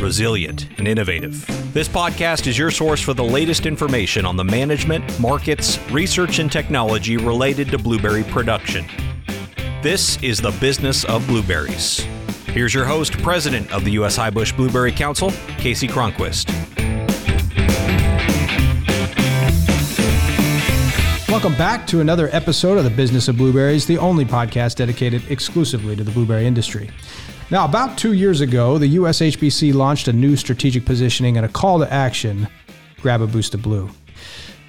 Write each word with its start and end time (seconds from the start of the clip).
resilient, 0.00 0.68
and 0.78 0.86
innovative. 0.86 1.46
This 1.72 1.88
podcast 1.88 2.46
is 2.46 2.56
your 2.56 2.70
source 2.70 3.00
for 3.00 3.14
the 3.14 3.24
latest 3.24 3.66
information 3.66 4.24
on 4.24 4.36
the 4.36 4.44
management, 4.44 5.18
markets, 5.20 5.78
research, 5.90 6.38
and 6.38 6.50
technology 6.50 7.16
related 7.16 7.68
to 7.70 7.78
blueberry 7.78 8.24
production. 8.24 8.86
This 9.82 10.22
is 10.22 10.40
the 10.40 10.52
business 10.60 11.04
of 11.04 11.26
blueberries. 11.26 12.00
Here's 12.46 12.74
your 12.74 12.84
host, 12.84 13.12
President 13.22 13.70
of 13.72 13.84
the 13.84 13.92
U.S. 13.92 14.16
Highbush 14.18 14.56
Blueberry 14.56 14.92
Council, 14.92 15.30
Kasey 15.58 15.88
Cronquist. 15.88 16.48
Welcome 21.28 21.54
back 21.56 21.86
to 21.88 22.00
another 22.00 22.28
episode 22.32 22.78
of 22.78 22.84
the 22.84 22.90
Business 22.90 23.28
of 23.28 23.36
Blueberries, 23.36 23.86
the 23.86 23.98
only 23.98 24.24
podcast 24.24 24.74
dedicated 24.76 25.22
exclusively 25.30 25.94
to 25.94 26.02
the 26.02 26.10
blueberry 26.10 26.46
industry. 26.46 26.90
Now, 27.50 27.64
about 27.64 27.96
two 27.96 28.12
years 28.12 28.42
ago, 28.42 28.76
the 28.76 28.96
USHBC 28.96 29.72
launched 29.72 30.06
a 30.06 30.12
new 30.12 30.36
strategic 30.36 30.84
positioning 30.84 31.38
and 31.38 31.46
a 31.46 31.48
call 31.48 31.78
to 31.78 31.90
action 31.90 32.46
grab 33.00 33.22
a 33.22 33.26
boost 33.26 33.54
of 33.54 33.62
blue. 33.62 33.88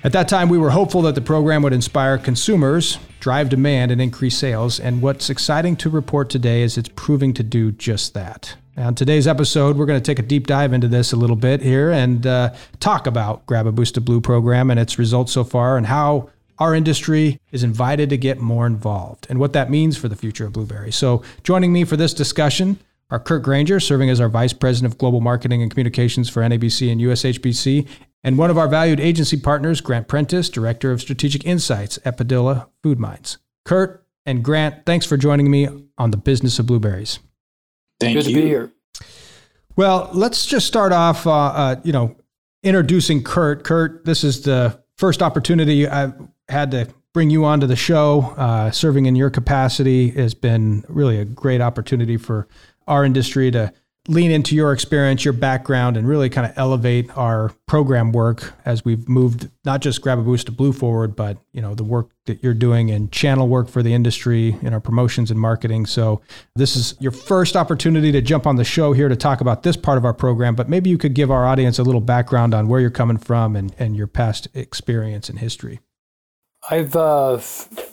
At 0.06 0.14
that 0.14 0.30
time, 0.30 0.48
we 0.48 0.58
were 0.58 0.70
hopeful 0.70 1.02
that 1.02 1.16
the 1.16 1.20
program 1.20 1.62
would 1.64 1.74
inspire 1.74 2.18
consumers, 2.18 2.98
drive 3.20 3.50
demand, 3.50 3.92
and 3.92 4.00
increase 4.00 4.38
sales. 4.38 4.80
And 4.80 5.02
what's 5.02 5.30
exciting 5.30 5.76
to 5.78 5.90
report 5.90 6.30
today 6.30 6.62
is 6.62 6.78
it's 6.78 6.90
proving 6.96 7.34
to 7.34 7.44
do 7.44 7.74
just 7.74 8.14
that. 8.14 8.56
On 8.78 8.96
today's 8.96 9.28
episode, 9.28 9.76
we're 9.76 9.86
going 9.86 10.00
to 10.00 10.06
take 10.06 10.20
a 10.20 10.26
deep 10.26 10.48
dive 10.48 10.72
into 10.72 10.88
this 10.88 11.12
a 11.12 11.18
little 11.18 11.36
bit 11.36 11.62
here 11.62 11.92
and 11.92 12.26
uh, 12.26 12.54
talk 12.80 13.08
about 13.08 13.46
Grab 13.46 13.68
a 13.68 13.74
Boost 13.74 13.98
of 13.98 14.06
Blue 14.06 14.22
program 14.22 14.72
and 14.72 14.80
its 14.80 14.98
results 14.98 15.34
so 15.34 15.44
far 15.44 15.76
and 15.76 15.86
how 15.86 16.30
our 16.60 16.76
industry 16.76 17.40
is 17.52 17.64
invited 17.64 18.10
to 18.10 18.18
get 18.18 18.40
more 18.40 18.68
involved 18.68 19.26
and 19.30 19.40
what 19.40 19.54
that 19.54 19.70
means 19.70 19.98
for 19.98 20.08
the 20.08 20.16
future 20.16 20.46
of 20.46 20.54
blueberry. 20.54 20.92
So, 20.92 21.24
joining 21.44 21.74
me 21.74 21.86
for 21.86 21.98
this 21.98 22.14
discussion 22.14 22.80
are 23.10 23.20
Curt 23.20 23.42
Granger, 23.44 23.80
serving 23.80 24.10
as 24.10 24.22
our 24.22 24.30
Vice 24.30 24.54
President 24.54 24.94
of 24.94 25.00
Global 25.00 25.22
Marketing 25.22 25.62
and 25.62 25.72
Communications 25.72 26.30
for 26.30 26.42
NABC 26.42 26.92
and 26.92 27.02
USHBC, 27.02 27.88
and 28.24 28.38
one 28.38 28.50
of 28.50 28.58
our 28.58 28.68
valued 28.68 29.00
agency 29.00 29.38
partners, 29.38 29.82
Grant 29.82 30.08
Prentice, 30.08 30.50
Director 30.50 30.92
of 30.92 31.02
Strategic 31.02 31.46
Insights 31.46 31.98
at 32.06 32.18
Padilla 32.18 32.68
Food 32.84 33.00
Mines. 33.00 33.38
Curt 33.66 34.06
and 34.26 34.44
Grant, 34.44 34.86
thanks 34.86 35.06
for 35.06 35.18
joining 35.18 35.50
me 35.50 35.68
on 35.98 36.12
the 36.12 36.18
business 36.18 36.60
of 36.60 36.66
blueberries. 36.68 37.20
Thank 38.00 38.16
Good 38.16 38.28
you. 38.28 38.36
to 38.36 38.42
be 38.42 38.48
here. 38.48 38.72
Well, 39.76 40.10
let's 40.14 40.46
just 40.46 40.68
start 40.68 40.92
off, 40.92 41.26
uh, 41.26 41.32
uh, 41.32 41.76
you 41.84 41.94
know, 41.94 42.16
introducing 42.64 43.24
Curt. 43.24 43.64
Curt, 43.64 44.04
this 44.06 44.24
is 44.24 44.42
the 44.42 44.78
first 44.98 45.24
opportunity 45.24 45.88
I've 45.88 46.14
had 46.50 46.72
to 46.72 46.88
bring 47.14 47.30
you 47.30 47.46
onto 47.46 47.68
the 47.68 47.76
show. 47.76 48.34
Uh, 48.38 48.72
serving 48.72 49.06
in 49.06 49.16
your 49.16 49.30
capacity 49.30 50.10
has 50.12 50.34
been 50.34 50.84
really 50.88 51.18
a 51.20 51.26
great 51.26 51.62
opportunity 51.62 52.18
for 52.18 52.48
our 52.88 53.06
industry 53.06 53.52
to 53.52 53.74
lean 54.08 54.32
into 54.32 54.56
your 54.56 54.74
experience, 54.74 55.24
your 55.24 55.34
background, 55.34 55.96
and 55.96 56.08
really 56.08 56.30
kind 56.30 56.48
of 56.48 56.58
elevate 56.58 57.16
our 57.16 57.50
program 57.68 58.12
work 58.12 58.54
as 58.66 58.84
we've 58.84 59.08
moved 59.08 59.50
not 59.66 59.82
just 59.82 60.02
grab 60.02 60.18
a 60.18 60.22
boost 60.24 60.50
of 60.50 60.58
blue 60.58 60.74
forward, 60.74 61.16
but 61.16 61.38
you 61.52 61.62
know 61.62 61.76
the 61.76 61.84
work 61.84 62.10
that 62.26 62.42
you're 62.42 62.56
doing 62.56 62.90
in 62.90 63.10
channel 63.12 63.48
work 63.48 63.70
for 63.70 63.84
the 63.84 63.94
industry 63.94 64.58
in 64.62 64.74
our 64.74 64.80
promotions 64.80 65.30
and 65.30 65.40
marketing. 65.40 65.86
So 65.86 66.22
this 66.56 66.76
is 66.76 66.96
your 67.00 67.12
first 67.12 67.56
opportunity 67.56 68.12
to 68.12 68.22
jump 68.22 68.48
on 68.48 68.56
the 68.56 68.64
show 68.64 68.94
here 68.94 69.10
to 69.10 69.16
talk 69.16 69.42
about 69.42 69.62
this 69.62 69.78
part 69.78 69.98
of 69.98 70.06
our 70.06 70.14
program. 70.14 70.56
But 70.56 70.70
maybe 70.70 70.90
you 70.90 70.98
could 70.98 71.14
give 71.14 71.30
our 71.30 71.46
audience 71.46 71.78
a 71.78 71.84
little 71.84 72.02
background 72.02 72.54
on 72.56 72.68
where 72.68 72.80
you're 72.80 72.90
coming 72.90 73.18
from 73.18 73.56
and, 73.56 73.76
and 73.78 73.96
your 73.96 74.08
past 74.08 74.48
experience 74.56 75.30
and 75.30 75.38
history. 75.38 75.82
I've 76.70 76.96
uh, 76.96 77.40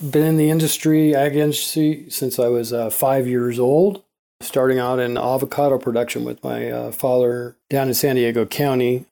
been 0.01 0.25
in 0.25 0.37
the 0.37 0.49
industry, 0.49 1.15
ag 1.15 1.35
industry, 1.35 2.05
since 2.09 2.39
I 2.39 2.47
was 2.47 2.73
uh, 2.73 2.89
five 2.89 3.27
years 3.27 3.59
old, 3.59 4.03
starting 4.41 4.79
out 4.79 4.99
in 4.99 5.17
avocado 5.17 5.77
production 5.77 6.23
with 6.25 6.43
my 6.43 6.69
uh, 6.69 6.91
father 6.91 7.55
down 7.69 7.87
in 7.87 7.93
San 7.93 8.15
Diego 8.15 8.45
County. 8.45 9.05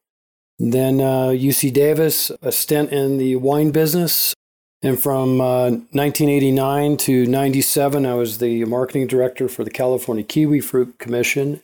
Then 0.58 0.98
UC 0.98 1.74
Davis, 1.74 2.32
a 2.42 2.52
stint 2.52 2.92
in 2.92 3.18
the 3.18 3.36
wine 3.38 3.72
business. 3.72 4.34
And 4.82 5.02
from 5.02 5.40
1989 5.40 6.94
uh, 6.94 6.98
to 6.98 7.26
97, 7.26 8.06
I 8.06 8.14
was 8.14 8.38
the 8.38 8.66
marketing 8.66 9.08
director 9.08 9.50
for 9.50 9.64
the 9.64 9.72
California 9.72 10.24
Kiwi 10.24 10.62
Fruit 10.62 11.00
Commission. 11.00 11.62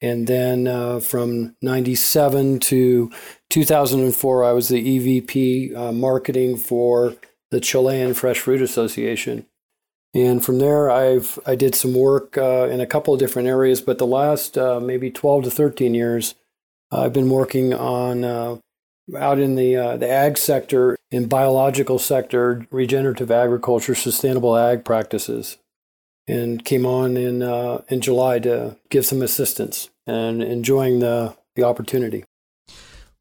And 0.00 0.26
then 0.26 0.68
uh, 0.68 1.00
from 1.00 1.56
97 1.62 2.60
to 2.60 3.10
2004, 3.54 4.44
I 4.44 4.50
was 4.50 4.66
the 4.66 4.82
EVP 4.82 5.76
uh, 5.76 5.92
marketing 5.92 6.56
for 6.56 7.14
the 7.52 7.60
Chilean 7.60 8.12
Fresh 8.12 8.40
Fruit 8.40 8.60
Association. 8.60 9.46
And 10.12 10.44
from 10.44 10.58
there, 10.58 10.90
I've 10.90 11.38
I 11.46 11.54
did 11.54 11.76
some 11.76 11.94
work 11.94 12.36
uh, 12.36 12.68
in 12.68 12.80
a 12.80 12.86
couple 12.86 13.14
of 13.14 13.20
different 13.20 13.46
areas, 13.46 13.80
but 13.80 13.98
the 13.98 14.08
last 14.08 14.58
uh, 14.58 14.80
maybe 14.80 15.08
12 15.08 15.44
to 15.44 15.50
13 15.52 15.94
years, 15.94 16.34
I've 16.90 17.12
been 17.12 17.30
working 17.30 17.72
on 17.72 18.24
uh, 18.24 18.56
out 19.16 19.38
in 19.38 19.54
the 19.54 19.76
uh, 19.76 19.96
the 19.98 20.10
ag 20.10 20.36
sector, 20.36 20.96
in 21.12 21.28
biological 21.28 22.00
sector, 22.00 22.66
regenerative 22.72 23.30
agriculture, 23.30 23.94
sustainable 23.94 24.56
ag 24.56 24.84
practices, 24.84 25.58
and 26.26 26.64
came 26.64 26.84
on 26.84 27.16
in 27.16 27.40
uh, 27.40 27.82
in 27.88 28.00
July 28.00 28.40
to 28.40 28.76
give 28.90 29.06
some 29.06 29.22
assistance 29.22 29.90
and 30.08 30.42
enjoying 30.42 30.98
the 30.98 31.36
the 31.54 31.62
opportunity. 31.62 32.24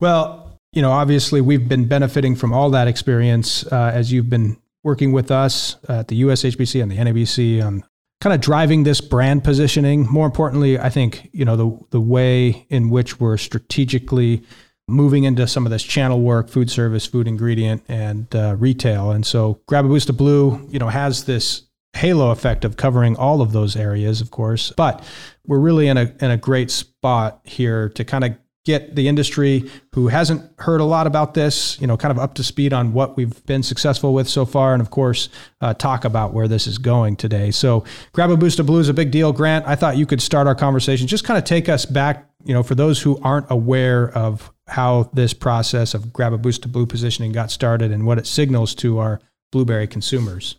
Well, 0.03 0.59
you 0.73 0.81
know, 0.81 0.91
obviously 0.91 1.39
we've 1.39 1.69
been 1.69 1.85
benefiting 1.85 2.35
from 2.35 2.51
all 2.51 2.69
that 2.71 2.89
experience 2.89 3.65
uh, 3.67 3.89
as 3.93 4.11
you've 4.11 4.29
been 4.29 4.57
working 4.83 5.13
with 5.13 5.31
us 5.31 5.77
at 5.87 6.09
the 6.09 6.23
USHBC 6.23 6.83
and 6.83 6.91
the 6.91 6.97
NABC 6.97 7.65
on 7.65 7.85
kind 8.19 8.33
of 8.33 8.41
driving 8.41 8.83
this 8.83 8.99
brand 8.99 9.45
positioning. 9.45 10.05
More 10.09 10.25
importantly, 10.25 10.77
I 10.77 10.89
think, 10.89 11.29
you 11.31 11.45
know, 11.45 11.55
the 11.55 11.79
the 11.91 12.01
way 12.01 12.65
in 12.69 12.89
which 12.89 13.21
we're 13.21 13.37
strategically 13.37 14.43
moving 14.89 15.23
into 15.23 15.47
some 15.47 15.65
of 15.65 15.71
this 15.71 15.83
channel 15.83 16.19
work, 16.19 16.49
food 16.49 16.69
service, 16.69 17.05
food 17.05 17.25
ingredient, 17.25 17.81
and 17.87 18.27
uh, 18.35 18.57
retail. 18.59 19.11
And 19.11 19.25
so 19.25 19.61
Grab 19.67 19.85
a 19.85 19.87
Boost 19.87 20.09
of 20.09 20.17
Blue, 20.17 20.67
you 20.69 20.79
know, 20.79 20.89
has 20.89 21.23
this 21.23 21.61
halo 21.93 22.31
effect 22.31 22.65
of 22.65 22.75
covering 22.75 23.15
all 23.15 23.41
of 23.41 23.53
those 23.53 23.77
areas, 23.77 24.19
of 24.19 24.31
course. 24.31 24.73
But 24.75 25.01
we're 25.47 25.59
really 25.59 25.87
in 25.87 25.95
a 25.95 26.13
in 26.19 26.29
a 26.29 26.35
great 26.35 26.71
spot 26.71 27.39
here 27.45 27.87
to 27.87 28.03
kind 28.03 28.25
of 28.25 28.35
get 28.65 28.95
the 28.95 29.07
industry 29.07 29.69
who 29.93 30.07
hasn't 30.07 30.49
heard 30.59 30.79
a 30.79 30.85
lot 30.85 31.05
about 31.05 31.33
this, 31.33 31.79
you 31.81 31.87
know, 31.87 31.97
kind 31.97 32.11
of 32.11 32.19
up 32.19 32.33
to 32.35 32.43
speed 32.43 32.71
on 32.71 32.93
what 32.93 33.17
we've 33.17 33.45
been 33.45 33.61
successful 33.61 34.13
with 34.13 34.27
so 34.27 34.45
far, 34.45 34.73
and 34.73 34.81
of 34.81 34.89
course, 34.89 35.29
uh, 35.61 35.73
talk 35.73 36.05
about 36.05 36.33
where 36.33 36.47
this 36.47 36.65
is 36.65 36.77
going 36.77 37.15
today. 37.15 37.51
So, 37.51 37.83
grab 38.13 38.29
a 38.29 38.37
boost 38.37 38.59
of 38.59 38.65
blue 38.65 38.79
is 38.79 38.89
a 38.89 38.93
big 38.93 39.11
deal. 39.11 39.33
Grant, 39.33 39.67
I 39.67 39.75
thought 39.75 39.97
you 39.97 40.05
could 40.05 40.21
start 40.21 40.47
our 40.47 40.55
conversation. 40.55 41.07
Just 41.07 41.25
kind 41.25 41.37
of 41.37 41.43
take 41.43 41.67
us 41.67 41.85
back, 41.85 42.29
you 42.45 42.53
know, 42.53 42.63
for 42.63 42.75
those 42.75 43.01
who 43.01 43.19
aren't 43.21 43.47
aware 43.49 44.09
of 44.17 44.51
how 44.67 45.09
this 45.13 45.33
process 45.33 45.93
of 45.93 46.13
grab 46.13 46.31
a 46.31 46.37
boost 46.37 46.63
of 46.63 46.71
blue 46.71 46.85
positioning 46.85 47.33
got 47.33 47.51
started 47.51 47.91
and 47.91 48.05
what 48.05 48.17
it 48.17 48.25
signals 48.25 48.73
to 48.75 48.99
our 48.99 49.19
blueberry 49.51 49.87
consumers. 49.87 50.55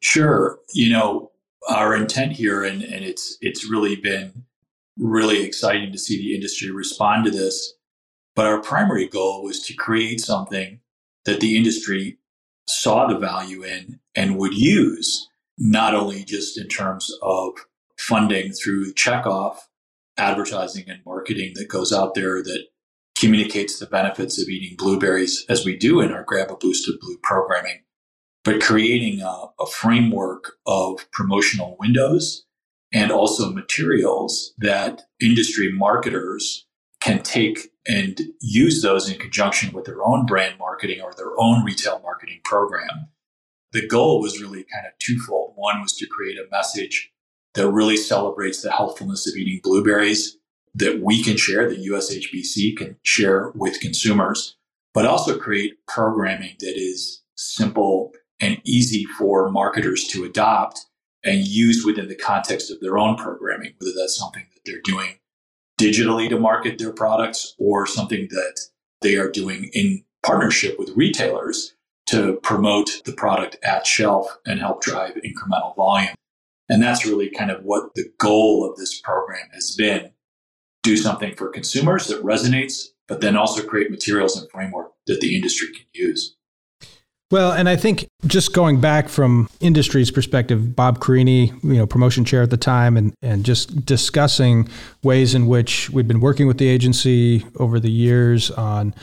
Sure. 0.00 0.58
You 0.74 0.90
know, 0.90 1.30
our 1.68 1.94
intent 1.96 2.32
here, 2.32 2.62
and, 2.64 2.82
and 2.82 3.04
it's 3.04 3.36
it's 3.40 3.68
really 3.68 3.96
been 3.96 4.44
really 5.00 5.42
exciting 5.42 5.90
to 5.92 5.98
see 5.98 6.18
the 6.18 6.34
industry 6.34 6.70
respond 6.70 7.24
to 7.24 7.30
this. 7.30 7.74
But 8.36 8.46
our 8.46 8.60
primary 8.60 9.08
goal 9.08 9.42
was 9.42 9.60
to 9.66 9.74
create 9.74 10.20
something 10.20 10.80
that 11.24 11.40
the 11.40 11.56
industry 11.56 12.18
saw 12.68 13.06
the 13.06 13.18
value 13.18 13.64
in 13.64 13.98
and 14.14 14.36
would 14.36 14.54
use, 14.54 15.28
not 15.58 15.94
only 15.94 16.22
just 16.24 16.58
in 16.58 16.68
terms 16.68 17.10
of 17.22 17.52
funding 17.98 18.52
through 18.52 18.94
checkoff, 18.94 19.56
advertising 20.16 20.84
and 20.88 21.00
marketing 21.04 21.52
that 21.54 21.68
goes 21.68 21.92
out 21.92 22.14
there 22.14 22.42
that 22.42 22.64
communicates 23.18 23.78
the 23.78 23.86
benefits 23.86 24.40
of 24.40 24.48
eating 24.48 24.76
blueberries 24.76 25.44
as 25.48 25.64
we 25.64 25.76
do 25.76 26.00
in 26.00 26.12
our 26.12 26.22
Grab 26.22 26.50
a 26.50 26.56
Boost 26.56 26.88
of 26.88 27.00
Blue 27.00 27.18
programming, 27.22 27.80
but 28.44 28.62
creating 28.62 29.20
a, 29.20 29.46
a 29.58 29.66
framework 29.66 30.52
of 30.66 31.10
promotional 31.10 31.76
windows 31.78 32.46
and 32.92 33.10
also 33.10 33.52
materials 33.52 34.52
that 34.58 35.02
industry 35.20 35.70
marketers 35.72 36.66
can 37.00 37.22
take 37.22 37.70
and 37.86 38.20
use 38.40 38.82
those 38.82 39.08
in 39.08 39.18
conjunction 39.18 39.72
with 39.72 39.84
their 39.84 40.02
own 40.04 40.26
brand 40.26 40.58
marketing 40.58 41.00
or 41.00 41.12
their 41.16 41.38
own 41.38 41.64
retail 41.64 42.00
marketing 42.02 42.40
program. 42.44 43.08
The 43.72 43.86
goal 43.86 44.20
was 44.20 44.40
really 44.40 44.64
kind 44.64 44.86
of 44.86 44.98
twofold. 44.98 45.52
One 45.54 45.80
was 45.80 45.92
to 45.94 46.06
create 46.06 46.38
a 46.38 46.50
message 46.50 47.12
that 47.54 47.70
really 47.70 47.96
celebrates 47.96 48.62
the 48.62 48.70
healthfulness 48.70 49.26
of 49.26 49.36
eating 49.36 49.60
blueberries 49.62 50.36
that 50.74 51.00
we 51.02 51.22
can 51.22 51.36
share, 51.36 51.68
that 51.68 51.84
USHBC 51.84 52.76
can 52.76 52.96
share 53.02 53.50
with 53.54 53.80
consumers, 53.80 54.56
but 54.94 55.06
also 55.06 55.38
create 55.38 55.74
programming 55.86 56.56
that 56.60 56.76
is 56.76 57.22
simple 57.36 58.12
and 58.40 58.60
easy 58.64 59.04
for 59.04 59.50
marketers 59.50 60.06
to 60.08 60.24
adopt 60.24 60.86
and 61.24 61.46
used 61.46 61.84
within 61.86 62.08
the 62.08 62.14
context 62.14 62.70
of 62.70 62.80
their 62.80 62.98
own 62.98 63.16
programming, 63.16 63.74
whether 63.78 63.92
that's 63.96 64.16
something 64.16 64.46
that 64.54 64.60
they're 64.64 64.80
doing 64.82 65.16
digitally 65.80 66.28
to 66.28 66.38
market 66.38 66.78
their 66.78 66.92
products 66.92 67.54
or 67.58 67.86
something 67.86 68.28
that 68.30 68.60
they 69.00 69.16
are 69.16 69.30
doing 69.30 69.70
in 69.72 70.04
partnership 70.22 70.78
with 70.78 70.90
retailers 70.94 71.74
to 72.06 72.38
promote 72.42 73.02
the 73.04 73.12
product 73.12 73.56
at 73.62 73.86
shelf 73.86 74.38
and 74.44 74.60
help 74.60 74.82
drive 74.82 75.14
incremental 75.16 75.74
volume. 75.76 76.14
And 76.68 76.82
that's 76.82 77.06
really 77.06 77.30
kind 77.30 77.50
of 77.50 77.64
what 77.64 77.94
the 77.94 78.12
goal 78.18 78.68
of 78.68 78.76
this 78.76 79.00
program 79.00 79.48
has 79.52 79.74
been 79.74 80.10
do 80.82 80.96
something 80.96 81.34
for 81.34 81.48
consumers 81.48 82.06
that 82.06 82.22
resonates, 82.24 82.88
but 83.06 83.20
then 83.20 83.36
also 83.36 83.62
create 83.66 83.90
materials 83.90 84.36
and 84.36 84.50
framework 84.50 84.92
that 85.06 85.20
the 85.20 85.34
industry 85.34 85.68
can 85.68 85.86
use. 85.92 86.36
Well, 87.30 87.52
and 87.52 87.68
I 87.68 87.76
think 87.76 88.08
just 88.26 88.52
going 88.52 88.80
back 88.80 89.08
from 89.08 89.48
industry's 89.60 90.10
perspective, 90.10 90.74
Bob 90.74 91.00
Carini, 91.00 91.52
you 91.62 91.74
know, 91.74 91.86
promotion 91.86 92.24
chair 92.24 92.42
at 92.42 92.50
the 92.50 92.56
time, 92.56 92.96
and, 92.96 93.14
and 93.22 93.44
just 93.44 93.86
discussing 93.86 94.68
ways 95.04 95.32
in 95.34 95.46
which 95.46 95.90
we've 95.90 96.08
been 96.08 96.20
working 96.20 96.48
with 96.48 96.58
the 96.58 96.66
agency 96.66 97.46
over 97.56 97.78
the 97.78 97.90
years 97.90 98.50
on, 98.50 98.94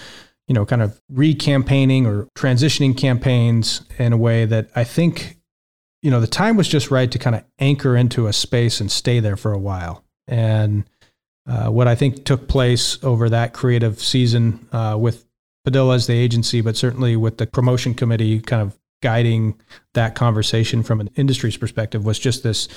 you 0.48 0.54
know, 0.54 0.66
kind 0.66 0.82
of 0.82 1.00
re-campaigning 1.10 2.06
or 2.06 2.28
transitioning 2.36 2.98
campaigns 2.98 3.82
in 3.98 4.12
a 4.12 4.18
way 4.18 4.44
that 4.44 4.70
I 4.76 4.84
think, 4.84 5.38
you 6.02 6.12
know, 6.12 6.20
the 6.20 6.28
time 6.28 6.58
was 6.58 6.68
just 6.68 6.92
right 6.92 7.10
to 7.10 7.18
kind 7.18 7.36
of 7.36 7.46
anchor 7.60 7.96
into 7.96 8.28
a 8.28 8.34
space 8.34 8.82
and 8.82 8.92
stay 8.92 9.22
there 9.22 9.38
for 9.38 9.54
a 9.54 9.60
while. 9.60 10.04
And 10.28 10.84
uh, 11.48 11.70
what 11.70 11.88
I 11.88 11.96
think 11.96 12.26
took 12.26 12.50
place 12.50 13.02
over 13.06 13.30
that 13.30 13.54
creative 13.54 14.02
season 14.02 14.68
uh, 14.74 14.98
with 15.00 15.24
Padilla 15.68 15.96
as 15.96 16.08
the 16.08 16.14
agency, 16.14 16.62
but 16.62 16.78
certainly 16.78 17.18
with 17.18 17.40
the 17.40 17.46
promotion 17.46 17.94
committee 17.94 18.40
kind 18.40 18.62
of 18.62 18.80
guiding 19.04 19.60
that 19.96 20.16
conversation 20.16 20.81
from 20.81 21.02
an 21.02 21.10
industry's 21.18 21.58
perspective 21.58 22.06
was 22.06 22.18
just 22.18 22.42
this 22.42 22.69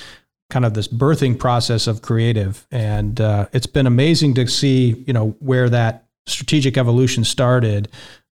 kind 0.49 0.65
of 0.65 0.73
this 0.73 0.89
birthing 0.89 1.39
process 1.39 1.87
of 1.87 2.01
creative. 2.01 2.67
And 2.69 3.21
uh, 3.21 3.47
it's 3.53 3.65
been 3.65 3.87
amazing 3.87 4.33
to 4.33 4.45
see, 4.45 5.05
you 5.07 5.13
know, 5.13 5.37
where 5.39 5.69
that 5.69 6.03
strategic 6.25 6.77
evolution 6.77 7.23
started, 7.23 7.87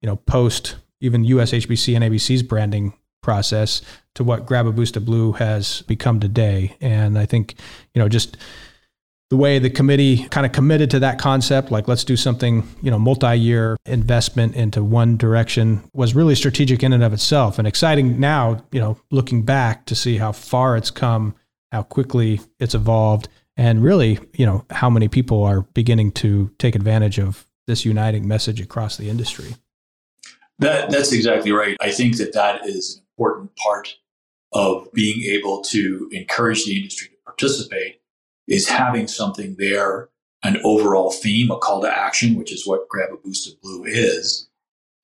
you 0.02 0.06
know, 0.06 0.16
post 0.16 0.76
even 1.00 1.24
USHBC 1.24 1.96
and 1.96 2.04
NABC's 2.04 2.42
branding 2.42 2.92
process 3.22 3.80
to 4.16 4.22
what 4.22 4.44
Grab 4.44 4.66
a 4.66 4.72
Boost 4.72 4.98
of 4.98 5.06
Blue 5.06 5.32
has 5.32 5.80
become 5.82 6.20
today. 6.20 6.76
And 6.78 7.18
I 7.18 7.24
think, 7.24 7.54
you 7.94 8.02
know, 8.02 8.08
just 8.10 8.36
the 9.32 9.38
way 9.38 9.58
the 9.58 9.70
committee 9.70 10.28
kind 10.28 10.44
of 10.44 10.52
committed 10.52 10.90
to 10.90 10.98
that 10.98 11.18
concept, 11.18 11.70
like 11.70 11.88
let's 11.88 12.04
do 12.04 12.18
something, 12.18 12.68
you 12.82 12.90
know, 12.90 12.98
multi-year 12.98 13.78
investment 13.86 14.54
into 14.54 14.84
one 14.84 15.16
direction 15.16 15.82
was 15.94 16.14
really 16.14 16.34
strategic 16.34 16.82
in 16.82 16.92
and 16.92 17.02
of 17.02 17.14
itself 17.14 17.58
and 17.58 17.66
exciting 17.66 18.20
now, 18.20 18.62
you 18.72 18.78
know, 18.78 19.00
looking 19.10 19.42
back 19.42 19.86
to 19.86 19.94
see 19.94 20.18
how 20.18 20.32
far 20.32 20.76
it's 20.76 20.90
come, 20.90 21.34
how 21.70 21.82
quickly 21.82 22.42
it's 22.60 22.74
evolved, 22.74 23.26
and 23.56 23.82
really, 23.82 24.18
you 24.34 24.44
know, 24.44 24.66
how 24.68 24.90
many 24.90 25.08
people 25.08 25.42
are 25.44 25.62
beginning 25.62 26.12
to 26.12 26.54
take 26.58 26.74
advantage 26.74 27.18
of 27.18 27.46
this 27.66 27.86
uniting 27.86 28.28
message 28.28 28.60
across 28.60 28.98
the 28.98 29.08
industry. 29.08 29.54
That, 30.58 30.90
that's 30.90 31.10
exactly 31.10 31.52
right. 31.52 31.74
I 31.80 31.90
think 31.90 32.18
that 32.18 32.34
that 32.34 32.66
is 32.66 32.96
an 32.98 33.04
important 33.16 33.56
part 33.56 33.96
of 34.52 34.92
being 34.92 35.22
able 35.32 35.62
to 35.62 36.10
encourage 36.12 36.66
the 36.66 36.76
industry 36.76 37.08
to 37.08 37.16
participate 37.24 38.01
is 38.48 38.68
having 38.68 39.06
something 39.06 39.56
there, 39.58 40.08
an 40.42 40.60
overall 40.64 41.10
theme, 41.10 41.50
a 41.50 41.58
call 41.58 41.80
to 41.82 41.88
action, 41.88 42.34
which 42.36 42.52
is 42.52 42.66
what 42.66 42.88
Grab 42.88 43.10
a 43.12 43.16
Boost 43.16 43.48
of 43.48 43.60
Blue 43.60 43.84
is, 43.84 44.48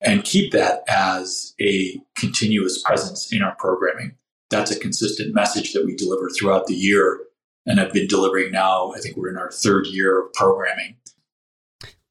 and 0.01 0.23
keep 0.23 0.51
that 0.51 0.83
as 0.87 1.53
a 1.61 2.01
continuous 2.17 2.81
presence 2.81 3.31
in 3.31 3.41
our 3.41 3.55
programming. 3.55 4.15
That's 4.49 4.71
a 4.71 4.79
consistent 4.79 5.33
message 5.33 5.73
that 5.73 5.85
we 5.85 5.95
deliver 5.95 6.29
throughout 6.29 6.67
the 6.67 6.75
year 6.75 7.21
and 7.65 7.79
have 7.79 7.93
been 7.93 8.07
delivering 8.07 8.51
now. 8.51 8.91
I 8.95 8.99
think 8.99 9.15
we're 9.15 9.29
in 9.29 9.37
our 9.37 9.51
third 9.51 9.87
year 9.87 10.19
of 10.25 10.33
programming. 10.33 10.95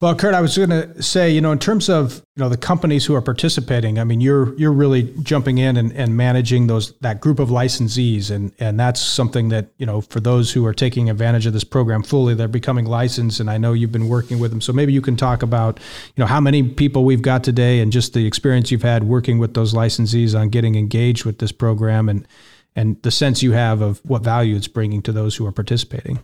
Well, 0.01 0.15
Curt, 0.15 0.33
I 0.33 0.41
was 0.41 0.57
going 0.57 0.71
to 0.71 1.03
say, 1.03 1.29
you 1.29 1.41
know, 1.41 1.51
in 1.51 1.59
terms 1.59 1.89
of 1.89 2.23
you 2.37 2.45
know 2.45 2.49
the 2.49 2.57
companies 2.57 3.05
who 3.05 3.17
are 3.17 3.21
participating, 3.21 3.99
I 3.99 4.05
mean, 4.05 4.21
you're 4.21 4.57
you're 4.57 4.73
really 4.73 5.13
jumping 5.25 5.59
in 5.59 5.77
and, 5.77 5.91
and 5.91 6.17
managing 6.17 6.69
those 6.69 6.93
that 6.99 7.21
group 7.21 7.41
of 7.41 7.49
licensees, 7.49 8.31
and 8.31 8.53
and 8.61 8.79
that's 8.79 9.01
something 9.01 9.49
that 9.49 9.71
you 9.77 9.87
know 9.87 10.01
for 10.01 10.21
those 10.21 10.53
who 10.53 10.65
are 10.67 10.73
taking 10.73 11.11
advantage 11.11 11.47
of 11.47 11.53
this 11.53 11.65
program 11.65 12.05
fully, 12.05 12.35
they're 12.35 12.47
becoming 12.47 12.85
licensed, 12.85 13.41
and 13.41 13.51
I 13.51 13.59
know 13.59 13.73
you've 13.73 13.91
been 13.91 14.09
working 14.09 14.39
with 14.39 14.53
them. 14.53 14.61
So 14.61 14.73
maybe 14.73 14.93
you 14.93 15.03
can 15.03 15.17
talk 15.17 15.43
about 15.43 15.81
you 16.15 16.21
know 16.21 16.29
how 16.29 16.41
many 16.41 16.63
people 16.63 17.05
we've 17.05 17.23
got 17.23 17.43
today, 17.43 17.81
and 17.81 17.91
just 17.91 18.15
the 18.15 18.25
experience 18.25 18.71
you've 18.71 18.83
had 18.83 19.03
working 19.03 19.39
with 19.39 19.55
those 19.55 19.75
licensees 19.75 20.39
on 20.39 20.49
getting 20.49 20.77
engaged 20.77 21.25
with 21.25 21.41
this 21.41 21.51
program, 21.51 22.09
and 22.09 22.25
and 22.77 23.03
the 23.03 23.11
sense 23.11 23.43
you 23.43 23.51
have 23.51 23.81
of 23.81 23.99
what 24.05 24.23
value 24.23 24.55
it's 24.55 24.69
bringing 24.69 25.03
to 25.03 25.11
those 25.11 25.35
who 25.35 25.45
are 25.45 25.51
participating. 25.51 26.21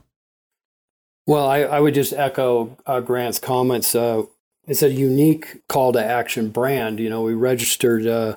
Well, 1.27 1.47
I, 1.47 1.61
I 1.61 1.81
would 1.81 1.95
just 1.95 2.13
echo 2.13 2.77
uh, 2.87 3.01
Grant's 3.01 3.39
comments. 3.39 3.95
Uh, 3.95 4.25
it's 4.67 4.83
a 4.83 4.91
unique 4.91 5.67
call 5.69 5.93
to 5.93 6.05
action 6.05 6.51
brand. 6.51 7.01
You 7.01 7.09
know, 7.09 7.23
we 7.23 7.35
registered 7.35 8.07
uh, 8.07 8.37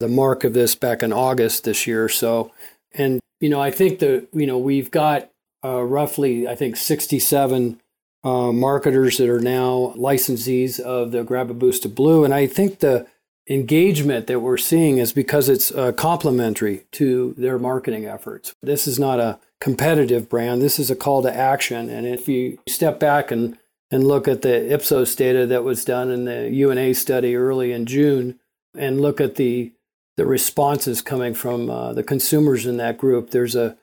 the 0.00 0.08
mark 0.08 0.44
of 0.44 0.52
this 0.52 0.74
back 0.74 1.02
in 1.02 1.12
August 1.12 1.64
this 1.64 1.86
year. 1.86 2.08
So, 2.08 2.52
and, 2.92 3.20
you 3.40 3.48
know, 3.48 3.60
I 3.60 3.70
think 3.70 4.00
that, 4.00 4.28
you 4.32 4.46
know, 4.46 4.58
we've 4.58 4.90
got 4.90 5.30
uh, 5.64 5.82
roughly, 5.82 6.46
I 6.46 6.54
think, 6.54 6.76
67 6.76 7.80
uh, 8.24 8.52
marketers 8.52 9.18
that 9.18 9.28
are 9.28 9.40
now 9.40 9.94
licensees 9.96 10.78
of 10.80 11.12
the 11.12 11.24
Grab 11.24 11.50
a 11.50 11.54
Boost 11.54 11.84
of 11.84 11.94
Blue. 11.94 12.24
And 12.24 12.34
I 12.34 12.46
think 12.46 12.80
the 12.80 13.06
engagement 13.48 14.26
that 14.26 14.40
we're 14.40 14.56
seeing 14.56 14.98
is 14.98 15.12
because 15.12 15.48
it's 15.48 15.70
uh, 15.72 15.92
complementary 15.92 16.84
to 16.92 17.34
their 17.38 17.58
marketing 17.58 18.04
efforts. 18.04 18.54
This 18.62 18.86
is 18.86 18.98
not 18.98 19.20
a 19.20 19.38
competitive 19.60 20.28
brand. 20.28 20.60
This 20.60 20.78
is 20.78 20.90
a 20.90 20.96
call 20.96 21.22
to 21.22 21.34
action. 21.34 21.88
And 21.88 22.06
if 22.06 22.28
you 22.28 22.58
step 22.68 22.98
back 22.98 23.30
and, 23.30 23.56
and 23.90 24.06
look 24.06 24.26
at 24.26 24.42
the 24.42 24.72
Ipsos 24.72 25.14
data 25.14 25.46
that 25.46 25.64
was 25.64 25.84
done 25.84 26.10
in 26.10 26.24
the 26.24 26.50
U&A 26.50 26.92
study 26.92 27.36
early 27.36 27.72
in 27.72 27.86
June 27.86 28.38
and 28.76 29.00
look 29.00 29.20
at 29.20 29.36
the, 29.36 29.72
the 30.16 30.26
responses 30.26 31.00
coming 31.00 31.32
from 31.32 31.70
uh, 31.70 31.92
the 31.92 32.02
consumers 32.02 32.66
in 32.66 32.76
that 32.78 32.98
group, 32.98 33.30
there's 33.30 33.54
a 33.54 33.76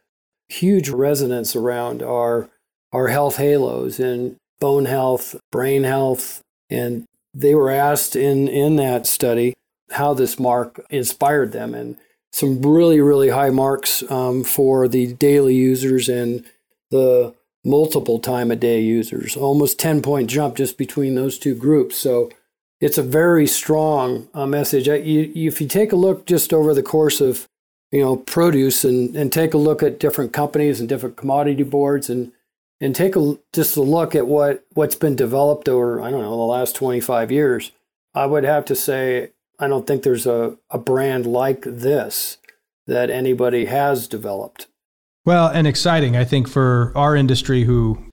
huge 0.49 0.89
resonance 0.89 1.55
around 1.55 2.03
our, 2.03 2.49
our 2.91 3.07
health 3.07 3.37
halos 3.37 3.99
in 3.99 4.35
bone 4.59 4.85
health, 4.85 5.35
brain 5.51 5.83
health. 5.83 6.41
And 6.69 7.05
they 7.33 7.55
were 7.55 7.71
asked 7.71 8.15
in, 8.15 8.47
in 8.47 8.75
that 8.77 9.07
study 9.07 9.53
how 9.91 10.13
this 10.13 10.39
mark 10.39 10.83
inspired 10.89 11.51
them. 11.51 11.73
And 11.73 11.97
some 12.31 12.61
really, 12.61 12.99
really 12.99 13.29
high 13.29 13.49
marks 13.49 14.09
um, 14.11 14.43
for 14.43 14.87
the 14.87 15.13
daily 15.13 15.55
users 15.55 16.09
and 16.09 16.45
the 16.89 17.33
multiple 17.63 18.19
time 18.19 18.51
a 18.51 18.55
day 18.55 18.81
users, 18.81 19.37
almost 19.37 19.79
10 19.79 20.01
point 20.01 20.29
jump 20.29 20.55
just 20.55 20.77
between 20.77 21.15
those 21.15 21.37
two 21.37 21.55
groups. 21.55 21.95
So 21.95 22.31
it's 22.81 22.97
a 22.97 23.03
very 23.03 23.47
strong 23.47 24.27
uh, 24.33 24.45
message. 24.45 24.89
I, 24.89 24.95
you, 24.95 25.31
if 25.47 25.61
you 25.61 25.67
take 25.67 25.91
a 25.91 25.95
look 25.95 26.25
just 26.25 26.53
over 26.53 26.73
the 26.73 26.83
course 26.83 27.21
of 27.21 27.47
you 27.91 28.01
know 28.01 28.17
produce 28.17 28.83
and, 28.83 29.15
and 29.15 29.31
take 29.31 29.53
a 29.53 29.57
look 29.57 29.81
at 29.81 29.99
different 29.99 30.33
companies 30.33 30.79
and 30.79 30.89
different 30.89 31.15
commodity 31.15 31.63
boards 31.63 32.09
and 32.09 32.31
and 32.83 32.93
take 32.93 33.15
a 33.15 33.37
just 33.53 33.77
a 33.77 33.81
look 33.81 34.13
at 34.13 34.27
what 34.27 34.65
what's 34.73 34.95
been 34.95 35.15
developed 35.15 35.69
over 35.69 36.01
I 36.01 36.11
don't 36.11 36.21
know 36.21 36.35
the 36.35 36.43
last 36.43 36.75
25 36.75 37.31
years, 37.31 37.71
I 38.13 38.25
would 38.25 38.43
have 38.43 38.65
to 38.65 38.75
say 38.75 39.31
I 39.57 39.67
don't 39.67 39.87
think 39.87 40.03
there's 40.03 40.27
a, 40.27 40.57
a 40.69 40.77
brand 40.77 41.25
like 41.25 41.61
this 41.61 42.37
that 42.85 43.09
anybody 43.09 43.65
has 43.65 44.07
developed. 44.09 44.67
Well, 45.25 45.47
and 45.47 45.65
exciting, 45.65 46.17
I 46.17 46.25
think, 46.25 46.49
for 46.49 46.91
our 46.95 47.15
industry 47.15 47.63
who 47.63 48.03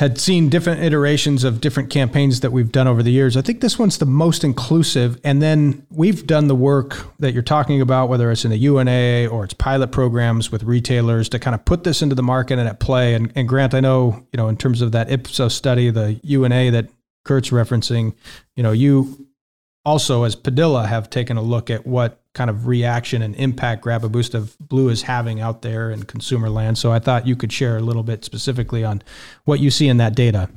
had 0.00 0.18
seen 0.18 0.48
different 0.48 0.82
iterations 0.82 1.44
of 1.44 1.60
different 1.60 1.90
campaigns 1.90 2.40
that 2.40 2.50
we've 2.50 2.72
done 2.72 2.88
over 2.88 3.02
the 3.02 3.10
years. 3.10 3.36
I 3.36 3.42
think 3.42 3.60
this 3.60 3.78
one's 3.78 3.98
the 3.98 4.06
most 4.06 4.44
inclusive. 4.44 5.20
And 5.24 5.42
then 5.42 5.86
we've 5.90 6.26
done 6.26 6.48
the 6.48 6.54
work 6.54 7.04
that 7.18 7.34
you're 7.34 7.42
talking 7.42 7.82
about, 7.82 8.08
whether 8.08 8.30
it's 8.30 8.42
in 8.46 8.50
the 8.50 8.56
U&A 8.56 9.26
or 9.26 9.44
it's 9.44 9.52
pilot 9.52 9.88
programs 9.88 10.50
with 10.50 10.62
retailers 10.62 11.28
to 11.28 11.38
kind 11.38 11.54
of 11.54 11.66
put 11.66 11.84
this 11.84 12.00
into 12.00 12.14
the 12.14 12.22
market 12.22 12.58
and 12.58 12.66
at 12.66 12.80
play. 12.80 13.12
And, 13.12 13.30
and 13.34 13.46
Grant, 13.46 13.74
I 13.74 13.80
know, 13.80 14.26
you 14.32 14.38
know, 14.38 14.48
in 14.48 14.56
terms 14.56 14.80
of 14.80 14.92
that 14.92 15.10
Ipsos 15.10 15.54
study, 15.54 15.90
the 15.90 16.18
U&A 16.22 16.70
that 16.70 16.88
Curt's 17.26 17.50
referencing, 17.50 18.14
you 18.56 18.62
know, 18.62 18.72
you 18.72 19.28
also 19.84 20.24
as 20.24 20.34
Padilla 20.34 20.86
have 20.86 21.10
taken 21.10 21.36
a 21.36 21.42
look 21.42 21.68
at 21.68 21.86
what 21.86 22.19
kind 22.34 22.50
of 22.50 22.66
reaction 22.66 23.22
and 23.22 23.34
impact 23.36 23.82
Grab 23.82 24.04
a 24.04 24.08
Boost 24.08 24.34
of 24.34 24.56
Blue 24.58 24.88
is 24.88 25.02
having 25.02 25.40
out 25.40 25.62
there 25.62 25.90
in 25.90 26.04
consumer 26.04 26.48
land. 26.48 26.78
So 26.78 26.92
I 26.92 26.98
thought 26.98 27.26
you 27.26 27.36
could 27.36 27.52
share 27.52 27.76
a 27.76 27.82
little 27.82 28.02
bit 28.02 28.24
specifically 28.24 28.84
on 28.84 29.02
what 29.44 29.60
you 29.60 29.70
see 29.70 29.88
in 29.88 29.96
that 29.96 30.14
data. 30.14 30.48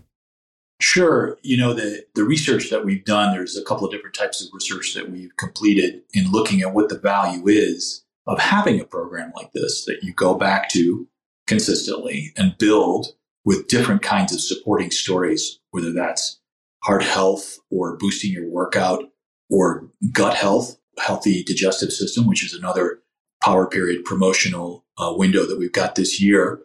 Sure. 0.80 1.38
You 1.44 1.58
know, 1.58 1.74
the, 1.74 2.04
the 2.14 2.24
research 2.24 2.70
that 2.70 2.86
we've 2.86 3.06
done, 3.06 3.34
there's 3.34 3.58
a 3.58 3.64
couple 3.64 3.86
of 3.86 3.92
different 3.92 4.16
types 4.16 4.44
of 4.44 4.50
research 4.54 4.94
that 4.94 5.10
we've 5.10 5.36
completed 5.38 6.02
in 6.14 6.32
looking 6.32 6.62
at 6.62 6.74
what 6.74 6.90
the 6.90 7.00
value 7.00 7.48
is 7.48 8.04
of 8.28 8.40
having 8.40 8.80
a 8.80 8.86
program 8.86 9.32
like 9.36 9.52
this 9.54 9.86
that 9.86 10.00
you 10.04 10.14
go 10.14 10.36
back 10.36 10.70
to 10.70 11.08
consistently 11.48 12.34
and 12.38 12.58
build 12.58 13.08
with 13.46 13.68
different 13.68 14.02
kinds 14.02 14.34
of 14.34 14.42
supporting 14.42 14.92
stories, 14.92 15.60
whether 15.72 15.92
that's 15.92 16.40
heart 16.84 17.04
health 17.04 17.60
or 17.70 17.98
boosting 17.98 18.32
your 18.32 18.50
workout 18.50 19.04
or 19.50 19.90
gut 20.12 20.36
health 20.36 20.78
healthy 21.00 21.44
digestive 21.44 21.92
system, 21.92 22.28
which 22.28 22.44
is 22.44 22.54
another 22.54 23.00
power 23.44 23.68
period 23.68 24.06
promotional 24.06 24.86
uh, 24.98 25.14
window 25.16 25.46
that 25.46 25.60
we've 25.60 25.74
got 25.74 25.96
this 25.96 26.22
year. 26.22 26.62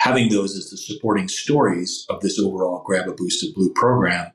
Having 0.00 0.28
those 0.28 0.56
as 0.56 0.70
the 0.70 0.76
supporting 0.76 1.26
stories 1.26 2.06
of 2.08 2.20
this 2.20 2.38
overall 2.38 2.82
Grab 2.84 3.08
a 3.08 3.12
Boost 3.12 3.44
of 3.44 3.54
Blue 3.54 3.72
program 3.72 4.30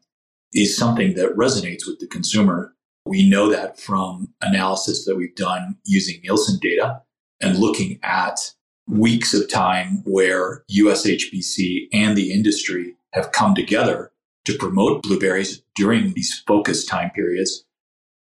is 0.53 0.75
something 0.75 1.13
that 1.15 1.35
resonates 1.35 1.87
with 1.87 1.99
the 1.99 2.07
consumer. 2.07 2.75
We 3.05 3.27
know 3.27 3.49
that 3.49 3.79
from 3.79 4.33
analysis 4.41 5.05
that 5.05 5.15
we've 5.15 5.35
done 5.35 5.77
using 5.85 6.21
Nielsen 6.21 6.59
data 6.61 7.01
and 7.41 7.57
looking 7.57 7.99
at 8.03 8.53
weeks 8.87 9.33
of 9.33 9.49
time 9.49 10.03
where 10.05 10.63
USHBC 10.75 11.87
and 11.93 12.17
the 12.17 12.31
industry 12.33 12.95
have 13.13 13.31
come 13.31 13.55
together 13.55 14.11
to 14.45 14.57
promote 14.57 15.03
blueberries 15.03 15.61
during 15.75 16.13
these 16.13 16.43
focus 16.45 16.85
time 16.85 17.09
periods 17.11 17.63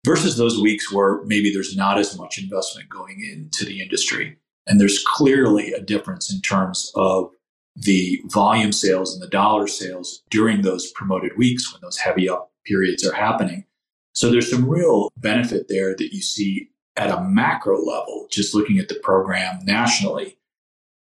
versus 0.05 0.37
those 0.37 0.59
weeks 0.59 0.91
where 0.91 1.23
maybe 1.25 1.51
there's 1.53 1.75
not 1.75 1.99
as 1.99 2.17
much 2.17 2.39
investment 2.39 2.89
going 2.89 3.23
into 3.23 3.65
the 3.65 3.81
industry. 3.81 4.37
And 4.67 4.79
there's 4.79 5.03
clearly 5.03 5.73
a 5.73 5.81
difference 5.81 6.33
in 6.33 6.41
terms 6.41 6.91
of 6.95 7.31
the 7.75 8.21
volume 8.27 8.71
sales 8.71 9.13
and 9.13 9.21
the 9.21 9.29
dollar 9.29 9.67
sales 9.67 10.23
during 10.29 10.61
those 10.61 10.91
promoted 10.91 11.37
weeks 11.37 11.71
when 11.71 11.81
those 11.81 11.97
heavy 11.97 12.29
up 12.29 12.51
periods 12.65 13.05
are 13.05 13.15
happening. 13.15 13.65
So 14.13 14.29
there's 14.29 14.49
some 14.49 14.69
real 14.69 15.09
benefit 15.17 15.67
there 15.69 15.95
that 15.95 16.13
you 16.13 16.21
see 16.21 16.69
at 16.97 17.09
a 17.09 17.21
macro 17.21 17.77
level, 17.81 18.27
just 18.29 18.53
looking 18.53 18.77
at 18.77 18.89
the 18.89 18.99
program 19.01 19.59
nationally. 19.63 20.37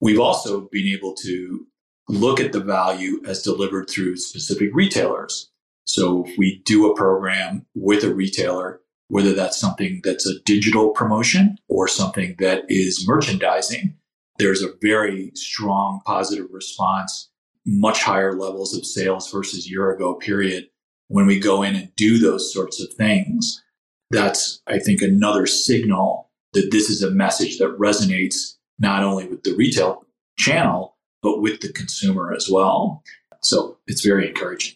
We've 0.01 0.21
also 0.21 0.63
been 0.73 0.87
able 0.87 1.15
to 1.17 1.67
look 2.09 2.41
at 2.41 2.53
the 2.53 2.61
value 2.61 3.23
as 3.27 3.43
delivered 3.43 3.89
through 3.89 4.17
specific 4.17 4.71
retailers. 4.73 5.51
So 5.85 6.25
if 6.27 6.39
we 6.39 6.63
do 6.65 6.91
a 6.91 6.97
program 6.97 7.67
with 7.75 8.05
a 8.05 8.15
retailer, 8.15 8.81
whether 9.09 9.33
that's 9.33 9.59
something 9.59 10.01
that's 10.03 10.27
a 10.27 10.41
digital 10.45 10.91
promotion 10.91 11.57
or 11.69 11.87
something 11.89 12.35
that 12.39 12.65
is 12.69 13.07
merchandising, 13.07 13.95
there's 14.39 14.63
a 14.63 14.75
very 14.83 15.31
strong 15.35 16.01
positive 16.05 16.47
response, 16.51 17.31
much 17.67 18.03
higher 18.03 18.39
levels 18.39 18.77
of 18.77 18.85
sales 18.85 19.31
versus 19.31 19.71
year 19.71 19.91
ago 19.91 20.15
period 20.15 20.69
when 21.09 21.27
we 21.27 21.39
go 21.39 21.63
in 21.63 21.77
and 21.77 21.95
do 21.97 22.19
those 22.19 22.53
sorts 22.53 22.81
of 22.83 22.93
things. 22.95 23.63
That's, 24.11 24.61
I 24.67 24.79
think, 24.79 25.03
another 25.03 25.47
signal 25.47 26.31
that 26.53 26.71
this 26.71 26.89
is 26.89 27.03
a 27.03 27.11
message 27.11 27.59
that 27.59 27.79
resonates 27.79 28.57
not 28.79 29.03
only 29.03 29.27
with 29.27 29.43
the 29.43 29.55
retail 29.55 30.05
channel, 30.39 30.97
but 31.23 31.41
with 31.41 31.61
the 31.61 31.73
consumer 31.73 32.33
as 32.35 32.49
well. 32.51 33.03
So 33.43 33.79
it's 33.87 34.05
very 34.05 34.29
encouraging. 34.29 34.75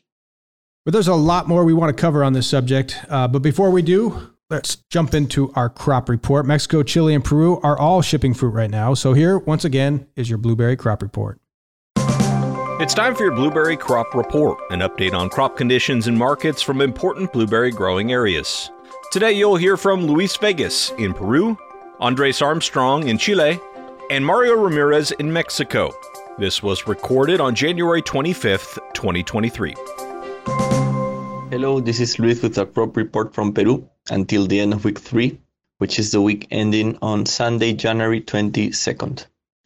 But 0.88 0.95
there's 0.95 1.09
a 1.09 1.14
lot 1.14 1.47
more 1.47 1.66
we 1.66 1.75
want 1.75 1.95
to 1.95 2.00
cover 2.00 2.25
on 2.25 2.33
this 2.33 2.47
subject. 2.47 2.97
Uh, 3.11 3.28
but 3.28 3.40
before 3.40 3.71
we 3.71 3.83
do, 3.83 4.33
let's 4.49 4.76
jump 4.88 5.12
into 5.12 5.52
our 5.52 5.68
crop 5.68 6.09
report. 6.09 6.47
Mexico, 6.47 6.83
Chile, 6.83 7.12
and 7.14 7.23
Peru 7.23 7.61
are 7.61 7.78
all 7.78 8.00
shipping 8.00 8.33
fruit 8.33 8.52
right 8.52 8.71
now. 8.71 8.95
So 8.95 9.12
here, 9.12 9.38
once 9.38 9.66
again, 9.66 10.07
is 10.16 10.30
your 10.30 10.38
blueberry 10.38 10.76
crop 10.76 11.02
report. 11.02 11.42
It's 12.80 12.95
time 12.95 13.14
for 13.14 13.25
your 13.25 13.35
blueberry 13.35 13.76
crop 13.76 14.14
report, 14.14 14.59
an 14.71 14.80
update 14.80 15.12
on 15.12 15.28
crop 15.28 15.59
conditions 15.59 16.07
and 16.07 16.16
markets 16.16 16.62
from 16.62 16.80
important 16.80 17.35
blueberry 17.35 17.71
growing 17.71 18.11
areas. 18.11 18.71
Today, 19.12 19.33
you'll 19.33 19.57
hear 19.57 19.76
from 19.76 20.07
Luis 20.07 20.38
Vegas 20.38 20.92
in 20.92 21.12
Peru, 21.12 21.59
Andres 22.00 22.40
Armstrong 22.40 23.09
in 23.09 23.18
Chile, 23.18 23.61
and 24.09 24.25
Mario 24.25 24.54
Ramirez 24.54 25.11
in 25.11 25.30
Mexico. 25.30 25.92
This 26.38 26.62
was 26.62 26.87
recorded 26.87 27.42
on 27.42 27.54
January 27.54 28.00
25th, 28.00 28.78
2023. 28.95 29.75
Hello, 31.50 31.80
this 31.80 31.98
is 31.98 32.18
Luis 32.18 32.42
with 32.42 32.58
a 32.58 32.66
crop 32.66 32.94
report 32.94 33.32
from 33.32 33.54
Peru 33.54 33.88
until 34.10 34.46
the 34.46 34.60
end 34.60 34.74
of 34.74 34.84
week 34.84 34.98
three, 34.98 35.40
which 35.78 35.98
is 35.98 36.10
the 36.10 36.20
week 36.20 36.46
ending 36.50 36.98
on 37.00 37.24
Sunday, 37.24 37.72
January 37.72 38.20
22nd. 38.20 39.24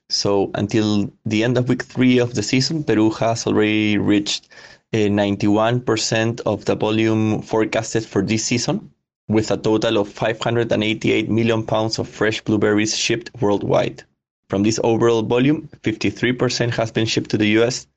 So 0.08 0.52
until 0.54 1.12
the 1.26 1.42
end 1.42 1.58
of 1.58 1.68
week 1.68 1.82
three 1.82 2.18
of 2.18 2.34
the 2.34 2.42
season, 2.44 2.84
Peru 2.84 3.10
has 3.10 3.48
already 3.48 3.98
reached 3.98 4.48
uh, 4.94 4.98
91% 4.98 6.40
of 6.46 6.64
the 6.66 6.76
volume 6.76 7.42
forecasted 7.42 8.06
for 8.06 8.22
this 8.22 8.44
season, 8.44 8.92
with 9.26 9.50
a 9.50 9.56
total 9.56 9.98
of 9.98 10.08
588 10.08 11.28
million 11.28 11.66
pounds 11.66 11.98
of 11.98 12.08
fresh 12.08 12.40
blueberries 12.42 12.96
shipped 12.96 13.32
worldwide. 13.40 14.04
From 14.48 14.62
this 14.62 14.78
overall 14.84 15.22
volume, 15.22 15.68
53% 15.82 16.70
has 16.74 16.92
been 16.92 17.06
shipped 17.06 17.30
to 17.30 17.38
the 17.38 17.58
US, 17.58 17.88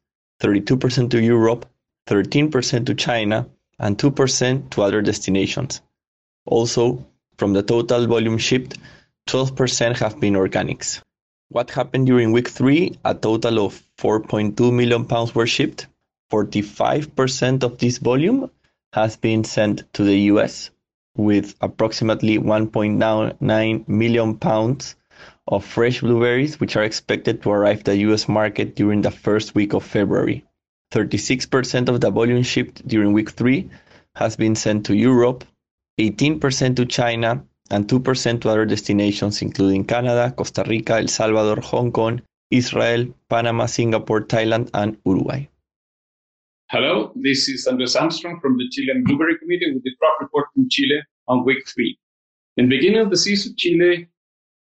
32% 0.42 1.12
to 1.12 1.22
Europe, 1.22 1.68
13% 2.08 2.86
to 2.88 2.96
China, 2.96 3.48
and 3.80 3.98
2% 3.98 4.70
to 4.70 4.82
other 4.82 5.02
destinations. 5.02 5.82
Also, 6.46 7.06
from 7.38 7.54
the 7.54 7.64
total 7.64 8.08
volume 8.08 8.38
shipped, 8.38 8.78
12% 9.28 9.98
have 9.98 10.20
been 10.20 10.36
organics. 10.36 11.02
What 11.50 11.72
happened 11.72 12.08
during 12.08 12.32
week 12.32 12.50
three? 12.50 12.98
A 13.04 13.14
total 13.14 13.66
of 13.66 13.82
4.2 13.98 14.74
million 14.74 15.06
pounds 15.06 15.36
were 15.36 15.48
shipped. 15.48 15.88
45% 16.32 17.64
of 17.64 17.78
this 17.78 17.98
volume 17.98 18.50
has 18.94 19.18
been 19.18 19.44
sent 19.44 19.84
to 19.94 20.04
the 20.04 20.18
US, 20.32 20.72
with 21.18 21.56
approximately 21.62 22.38
1.9 22.40 23.88
million 23.88 24.36
pounds 24.38 24.96
of 25.48 25.66
fresh 25.66 26.02
blueberries, 26.02 26.60
which 26.60 26.76
are 26.76 26.84
expected 26.84 27.44
to 27.44 27.52
arrive 27.52 27.84
the 27.84 27.98
US 28.10 28.28
market 28.28 28.76
during 28.76 29.02
the 29.02 29.12
first 29.12 29.54
week 29.54 29.74
of 29.74 29.84
February. 29.84 30.44
36% 30.92 31.90
of 31.90 32.02
the 32.02 32.12
volume 32.12 32.44
shipped 32.44 32.88
during 32.88 33.14
week 33.14 33.32
three 33.32 33.70
has 34.16 34.36
been 34.36 34.56
sent 34.56 34.86
to 34.86 34.96
Europe, 34.96 35.44
18% 36.00 36.76
to 36.76 36.86
China, 36.86 37.44
and 37.72 37.88
2% 37.88 38.42
to 38.42 38.50
other 38.50 38.66
destinations, 38.66 39.42
including 39.42 39.84
Canada, 39.84 40.34
Costa 40.36 40.64
Rica, 40.68 40.94
El 40.98 41.08
Salvador, 41.08 41.62
Hong 41.62 41.92
Kong, 41.92 42.22
Israel, 42.52 43.08
Panama, 43.30 43.66
Singapore, 43.66 44.22
Thailand, 44.22 44.70
and 44.74 44.98
Uruguay. 45.06 45.48
Hello, 46.72 47.12
this 47.16 47.48
is 47.48 47.68
Andres 47.68 47.96
Armstrong 47.96 48.40
from 48.40 48.58
the 48.58 48.68
Chilean 48.72 49.04
Blueberry 49.04 49.38
Committee 49.38 49.72
with 49.74 49.84
the 49.84 49.96
crop 50.00 50.16
report 50.20 50.48
from 50.54 50.68
Chile 50.70 51.02
on 51.28 51.46
week 51.46 51.68
three. 51.68 51.98
In 52.58 52.70
the 52.70 52.78
beginning 52.78 53.02
of 53.02 53.10
the 53.10 53.18
season, 53.18 53.56
Chile 53.58 54.08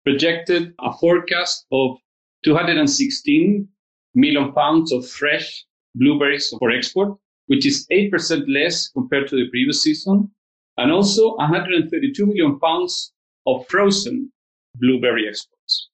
projected 0.05 0.75
a 0.81 0.93
forecast 0.93 1.67
of 1.73 1.99
216 2.45 3.69
million 4.15 4.53
pounds 4.53 4.93
of 4.93 5.09
fresh 5.09 5.65
blueberries 5.97 6.55
for 6.59 6.71
export, 6.71 7.17
which 7.47 7.67
is 7.67 7.87
8% 7.93 8.45
less 8.49 8.89
compared 8.89 9.29
to 9.29 9.37
the 9.37 9.49
previous 9.51 9.83
season, 9.83 10.31
and 10.77 10.93
also 10.93 11.35
132 11.37 12.27
million 12.27 12.59
pounds 12.61 13.13
of 13.47 13.67
frozen 13.69 14.31
blueberry 14.77 15.29
exports. 15.29 15.89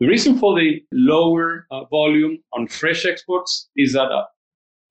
The 0.00 0.08
reason 0.08 0.38
for 0.38 0.58
the 0.58 0.82
lower 0.92 1.66
uh, 1.70 1.84
volume 1.84 2.38
on 2.52 2.66
fresh 2.66 3.06
exports 3.06 3.68
is 3.76 3.92
that 3.92 4.10
uh, 4.10 4.24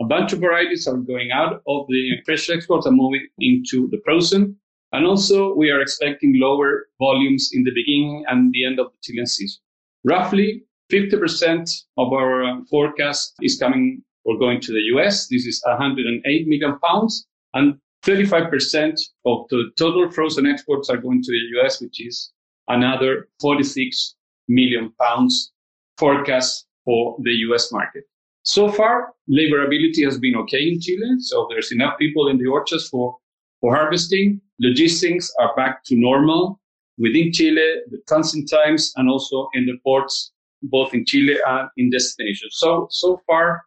a 0.01 0.05
bunch 0.05 0.33
of 0.33 0.39
varieties 0.39 0.87
are 0.87 0.97
going 0.97 1.31
out 1.31 1.61
of 1.67 1.87
the 1.87 2.11
fresh 2.25 2.49
exports 2.49 2.85
and 2.85 2.95
moving 2.95 3.27
into 3.39 3.89
the 3.89 4.01
frozen, 4.05 4.57
and 4.93 5.07
also, 5.07 5.55
we 5.55 5.71
are 5.71 5.81
expecting 5.81 6.39
lower 6.39 6.87
volumes 6.99 7.49
in 7.51 7.63
the 7.63 7.71
beginning 7.71 8.25
and 8.27 8.53
the 8.53 8.63
end 8.63 8.79
of 8.79 8.91
the 8.91 8.97
Chilean 9.01 9.25
season. 9.25 9.59
Roughly 10.03 10.65
50% 10.91 11.67
of 11.97 12.13
our 12.13 12.43
uh, 12.43 12.61
forecast 12.69 13.33
is 13.41 13.57
coming 13.57 14.03
or 14.25 14.37
going 14.37 14.61
to 14.61 14.73
the 14.73 14.81
US. 14.95 15.27
This 15.27 15.45
is 15.45 15.61
108 15.65 16.47
million 16.47 16.79
pounds 16.79 17.25
and 17.53 17.77
35% 18.05 18.99
of 19.25 19.47
the 19.49 19.71
total 19.77 20.11
frozen 20.11 20.45
exports 20.45 20.89
are 20.89 20.97
going 20.97 21.21
to 21.23 21.31
the 21.31 21.59
US, 21.59 21.81
which 21.81 22.05
is 22.05 22.31
another 22.67 23.29
46 23.39 24.15
million 24.47 24.91
pounds 25.01 25.51
forecast 25.97 26.65
for 26.85 27.15
the 27.21 27.31
US 27.47 27.71
market. 27.71 28.03
So 28.43 28.69
far, 28.69 29.13
laborability 29.29 30.03
has 30.03 30.19
been 30.19 30.35
okay 30.35 30.67
in 30.67 30.81
Chile. 30.81 31.15
So 31.19 31.47
there's 31.49 31.71
enough 31.71 31.97
people 31.97 32.27
in 32.27 32.37
the 32.37 32.47
orchards 32.47 32.89
for, 32.89 33.17
for 33.61 33.73
harvesting. 33.73 34.41
Logistics 34.59 35.31
are 35.39 35.55
back 35.55 35.83
to 35.85 35.95
normal 35.95 36.59
within 36.97 37.31
Chile, 37.31 37.81
the 37.89 37.99
transit 38.07 38.49
times, 38.49 38.91
and 38.97 39.09
also 39.09 39.47
in 39.53 39.65
the 39.65 39.77
ports, 39.83 40.33
both 40.61 40.93
in 40.93 41.05
Chile 41.05 41.37
and 41.47 41.69
in 41.77 41.89
destinations. 41.89 42.55
So, 42.57 42.87
so 42.91 43.21
far, 43.25 43.63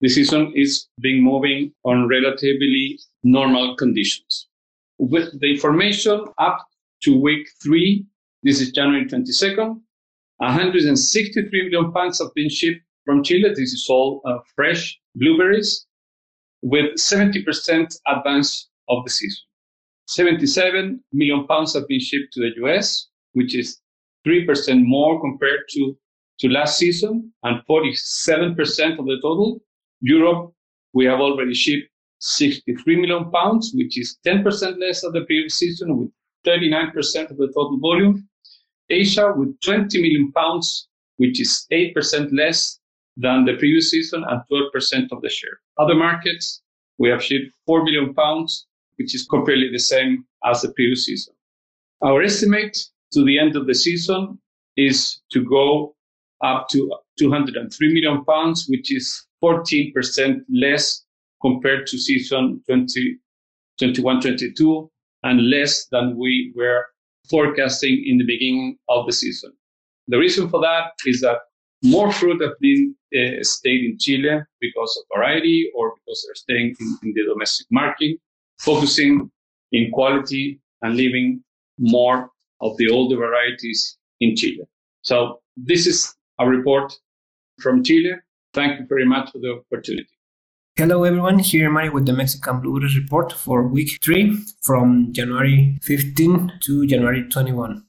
the 0.00 0.08
season 0.08 0.52
is 0.54 0.88
being 1.00 1.22
moving 1.22 1.72
on 1.84 2.08
relatively 2.08 2.98
normal 3.22 3.76
conditions. 3.76 4.48
With 4.98 5.38
the 5.40 5.50
information 5.50 6.24
up 6.38 6.66
to 7.02 7.20
week 7.20 7.48
three, 7.62 8.06
this 8.42 8.60
is 8.60 8.72
January 8.72 9.06
22nd, 9.06 9.80
163 10.38 11.70
million 11.70 11.92
pounds 11.92 12.20
have 12.20 12.32
been 12.34 12.48
shipped 12.48 12.80
from 13.04 13.24
Chile. 13.24 13.48
This 13.50 13.72
is 13.72 13.86
all 13.90 14.22
uh, 14.24 14.38
fresh 14.54 14.98
blueberries 15.16 15.86
with 16.62 16.94
70% 16.94 17.96
advance 18.06 18.68
of 18.88 19.04
the 19.04 19.10
season. 19.10 19.42
77 20.06 21.02
million 21.12 21.46
pounds 21.46 21.74
have 21.74 21.86
been 21.88 22.00
shipped 22.00 22.32
to 22.32 22.40
the 22.40 22.64
US, 22.64 23.08
which 23.32 23.56
is 23.56 23.80
3% 24.26 24.84
more 24.84 25.20
compared 25.20 25.60
to, 25.70 25.96
to 26.40 26.48
last 26.48 26.78
season 26.78 27.32
and 27.42 27.60
47% 27.68 28.98
of 28.98 29.06
the 29.06 29.18
total. 29.22 29.60
Europe, 30.00 30.52
we 30.92 31.04
have 31.04 31.20
already 31.20 31.54
shipped 31.54 31.88
63 32.20 32.96
million 32.96 33.30
pounds, 33.30 33.72
which 33.74 33.98
is 33.98 34.18
10% 34.26 34.44
less 34.80 35.02
than 35.02 35.12
the 35.12 35.24
previous 35.26 35.54
season 35.54 35.96
with 35.96 36.10
39% 36.46 37.30
of 37.30 37.36
the 37.36 37.46
total 37.48 37.78
volume. 37.80 38.28
Asia 38.90 39.32
with 39.36 39.58
20 39.60 40.00
million 40.00 40.32
pounds, 40.32 40.88
which 41.16 41.40
is 41.40 41.66
8% 41.72 42.30
less 42.32 42.80
than 43.16 43.44
the 43.44 43.54
previous 43.54 43.90
season 43.90 44.24
and 44.28 44.40
12% 44.50 45.12
of 45.12 45.20
the 45.20 45.28
share. 45.28 45.60
Other 45.78 45.94
markets, 45.94 46.62
we 46.98 47.08
have 47.10 47.22
shipped 47.22 47.52
4 47.66 47.84
million 47.84 48.14
pounds, 48.14 48.66
which 48.96 49.14
is 49.14 49.26
completely 49.26 49.70
the 49.70 49.78
same 49.78 50.24
as 50.44 50.62
the 50.62 50.72
previous 50.72 51.04
season. 51.04 51.34
Our 52.02 52.22
estimate 52.22 52.76
to 53.12 53.24
the 53.24 53.38
end 53.38 53.56
of 53.56 53.66
the 53.66 53.74
season 53.74 54.38
is 54.76 55.20
to 55.32 55.44
go 55.44 55.96
up 56.44 56.68
to 56.68 56.90
203 57.18 57.92
million 57.92 58.24
pounds, 58.24 58.66
which 58.68 58.94
is 58.94 59.26
14% 59.42 60.40
less 60.50 61.04
compared 61.40 61.86
to 61.86 61.98
season 61.98 62.62
2021-22 63.80 64.88
and 65.22 65.50
less 65.50 65.86
than 65.86 66.16
we 66.16 66.52
were 66.56 66.84
forecasting 67.28 68.02
in 68.06 68.18
the 68.18 68.24
beginning 68.24 68.78
of 68.88 69.06
the 69.06 69.12
season. 69.12 69.52
The 70.08 70.18
reason 70.18 70.48
for 70.48 70.60
that 70.60 70.92
is 71.04 71.20
that 71.20 71.38
more 71.84 72.12
fruit 72.12 72.42
have 72.42 72.58
been 72.60 72.94
uh, 73.14 73.42
stayed 73.42 73.84
in 73.84 73.98
Chile 73.98 74.40
because 74.60 74.96
of 74.98 75.16
variety 75.16 75.70
or 75.76 75.94
because 75.94 76.24
they're 76.26 76.34
staying 76.34 76.74
in, 76.80 76.98
in 77.02 77.12
the 77.14 77.24
domestic 77.32 77.66
market, 77.70 78.18
focusing 78.58 79.30
in 79.72 79.90
quality 79.92 80.60
and 80.82 80.96
leaving 80.96 81.42
more 81.78 82.30
of 82.60 82.76
the 82.78 82.90
older 82.90 83.16
varieties 83.16 83.98
in 84.20 84.34
Chile. 84.34 84.66
So 85.02 85.40
this 85.56 85.86
is 85.86 86.14
a 86.40 86.48
report 86.48 86.92
from 87.60 87.84
Chile. 87.84 88.14
Thank 88.58 88.80
you 88.80 88.86
very 88.88 89.06
much 89.06 89.30
for 89.30 89.38
the 89.38 89.60
opportunity. 89.60 90.08
Hello 90.74 91.04
everyone, 91.04 91.38
here 91.38 91.70
Mario 91.70 91.92
with 91.92 92.06
the 92.06 92.12
Mexican 92.12 92.60
Blueberries 92.60 92.98
report 92.98 93.32
for 93.32 93.62
week 93.62 93.88
3 94.02 94.36
from 94.62 95.12
January 95.12 95.78
15 95.82 96.54
to 96.62 96.84
January 96.88 97.22
21. 97.28 97.84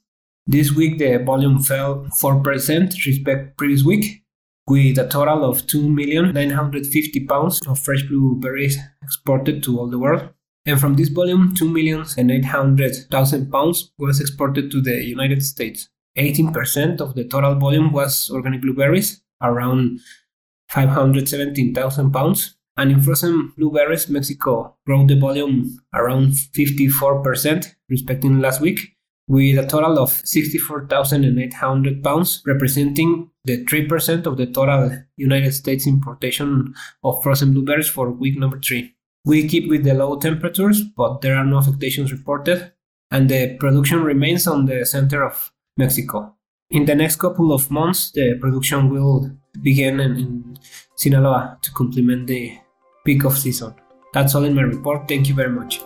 This 0.46 0.70
week 0.70 0.98
the 0.98 1.16
volume 1.16 1.60
fell 1.60 2.06
4% 2.22 3.04
respect 3.04 3.56
previous 3.56 3.82
week 3.82 4.22
with 4.68 4.96
a 4.96 5.08
total 5.08 5.44
of 5.44 5.66
2,950 5.66 7.26
pounds 7.26 7.60
of 7.66 7.76
fresh 7.80 8.04
blueberries 8.04 8.78
exported 9.02 9.64
to 9.64 9.76
all 9.76 9.90
the 9.90 9.98
world. 9.98 10.28
And 10.66 10.78
from 10.78 10.94
this 10.94 11.08
volume, 11.08 11.52
2,800,000 11.56 13.50
pounds 13.50 13.90
was 13.98 14.20
exported 14.20 14.70
to 14.70 14.80
the 14.80 15.02
United 15.02 15.44
States. 15.44 15.88
18% 16.16 17.00
of 17.00 17.16
the 17.16 17.24
total 17.24 17.56
volume 17.56 17.90
was 17.90 18.30
organic 18.32 18.62
blueberries, 18.62 19.20
around 19.42 20.00
517,000 20.70 22.12
pounds, 22.12 22.56
and 22.76 22.92
in 22.92 23.00
frozen 23.00 23.52
blueberries, 23.56 24.08
Mexico 24.08 24.76
grew 24.86 25.06
the 25.06 25.18
volume 25.18 25.78
around 25.92 26.32
54%, 26.32 27.74
respecting 27.88 28.40
last 28.40 28.60
week, 28.60 28.96
with 29.28 29.58
a 29.58 29.66
total 29.66 29.98
of 29.98 30.10
64,800 30.24 32.02
pounds, 32.02 32.42
representing 32.46 33.30
the 33.44 33.64
3% 33.64 34.26
of 34.26 34.36
the 34.36 34.46
total 34.46 34.90
United 35.16 35.52
States 35.52 35.86
importation 35.86 36.74
of 37.04 37.22
frozen 37.22 37.52
blueberries 37.52 37.88
for 37.88 38.10
week 38.10 38.38
number 38.38 38.58
3. 38.58 38.94
We 39.24 39.46
keep 39.48 39.68
with 39.68 39.84
the 39.84 39.94
low 39.94 40.18
temperatures, 40.18 40.82
but 40.82 41.20
there 41.20 41.36
are 41.36 41.44
no 41.44 41.58
affectations 41.58 42.12
reported, 42.12 42.72
and 43.10 43.28
the 43.28 43.56
production 43.58 44.02
remains 44.02 44.46
on 44.46 44.66
the 44.66 44.86
center 44.86 45.22
of 45.24 45.52
Mexico. 45.76 46.34
In 46.70 46.86
the 46.86 46.94
next 46.94 47.16
couple 47.16 47.52
of 47.52 47.70
months, 47.70 48.12
the 48.12 48.36
production 48.40 48.90
will 48.90 49.30
begin 49.62 50.00
in, 50.00 50.16
in 50.16 50.58
Sinaloa 50.96 51.58
to 51.62 51.70
complement 51.72 52.26
the 52.26 52.58
peak 53.04 53.24
of 53.24 53.36
season. 53.36 53.74
That's 54.12 54.34
all 54.34 54.44
in 54.44 54.54
my 54.54 54.62
report. 54.62 55.08
Thank 55.08 55.28
you 55.28 55.34
very 55.34 55.50
much. 55.50 55.80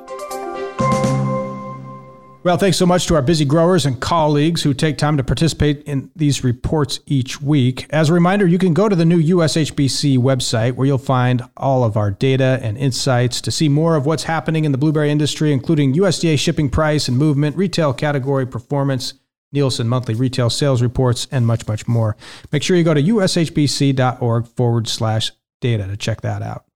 Well, 2.44 2.58
thanks 2.58 2.76
so 2.76 2.84
much 2.84 3.06
to 3.06 3.14
our 3.14 3.22
busy 3.22 3.46
growers 3.46 3.86
and 3.86 3.98
colleagues 3.98 4.62
who 4.62 4.74
take 4.74 4.98
time 4.98 5.16
to 5.16 5.24
participate 5.24 5.82
in 5.84 6.10
these 6.14 6.44
reports 6.44 7.00
each 7.06 7.40
week. 7.40 7.86
As 7.88 8.10
a 8.10 8.12
reminder, 8.12 8.46
you 8.46 8.58
can 8.58 8.74
go 8.74 8.86
to 8.86 8.94
the 8.94 9.06
new 9.06 9.22
USHBC 9.36 10.18
website 10.18 10.72
where 10.72 10.86
you'll 10.86 10.98
find 10.98 11.42
all 11.56 11.84
of 11.84 11.96
our 11.96 12.10
data 12.10 12.58
and 12.60 12.76
insights 12.76 13.40
to 13.40 13.50
see 13.50 13.70
more 13.70 13.96
of 13.96 14.04
what's 14.04 14.24
happening 14.24 14.66
in 14.66 14.72
the 14.72 14.78
blueberry 14.78 15.10
industry, 15.10 15.54
including 15.54 15.94
USDA 15.94 16.38
shipping 16.38 16.68
price 16.68 17.08
and 17.08 17.16
movement, 17.16 17.56
retail 17.56 17.94
category 17.94 18.46
performance, 18.46 19.14
Nielsen 19.54 19.88
monthly 19.88 20.14
retail 20.14 20.50
sales 20.50 20.82
reports, 20.82 21.26
and 21.30 21.46
much, 21.46 21.66
much 21.66 21.88
more. 21.88 22.16
Make 22.52 22.62
sure 22.62 22.76
you 22.76 22.84
go 22.84 22.92
to 22.92 23.02
ushbc.org 23.02 24.46
forward 24.48 24.88
slash 24.88 25.32
data 25.60 25.86
to 25.86 25.96
check 25.96 26.20
that 26.20 26.42
out. 26.42 26.66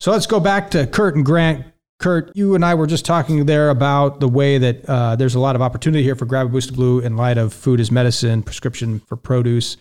So 0.00 0.10
let's 0.10 0.26
go 0.26 0.40
back 0.40 0.70
to 0.72 0.86
Curt 0.86 1.14
and 1.14 1.24
Grant. 1.24 1.66
Curt, 1.98 2.34
you 2.34 2.54
and 2.54 2.64
I 2.64 2.74
were 2.74 2.86
just 2.86 3.04
talking 3.04 3.44
there 3.44 3.68
about 3.68 4.20
the 4.20 4.28
way 4.28 4.56
that 4.56 4.88
uh, 4.88 5.16
there's 5.16 5.34
a 5.34 5.40
lot 5.40 5.54
of 5.54 5.60
opportunity 5.62 6.02
here 6.02 6.16
for 6.16 6.24
Grab 6.24 6.46
a 6.46 6.48
Boost 6.48 6.70
of 6.70 6.76
Blue 6.76 7.00
in 7.00 7.16
light 7.16 7.36
of 7.36 7.52
food 7.52 7.78
as 7.78 7.90
medicine, 7.90 8.42
prescription 8.42 9.00
for 9.00 9.16
produce. 9.16 9.76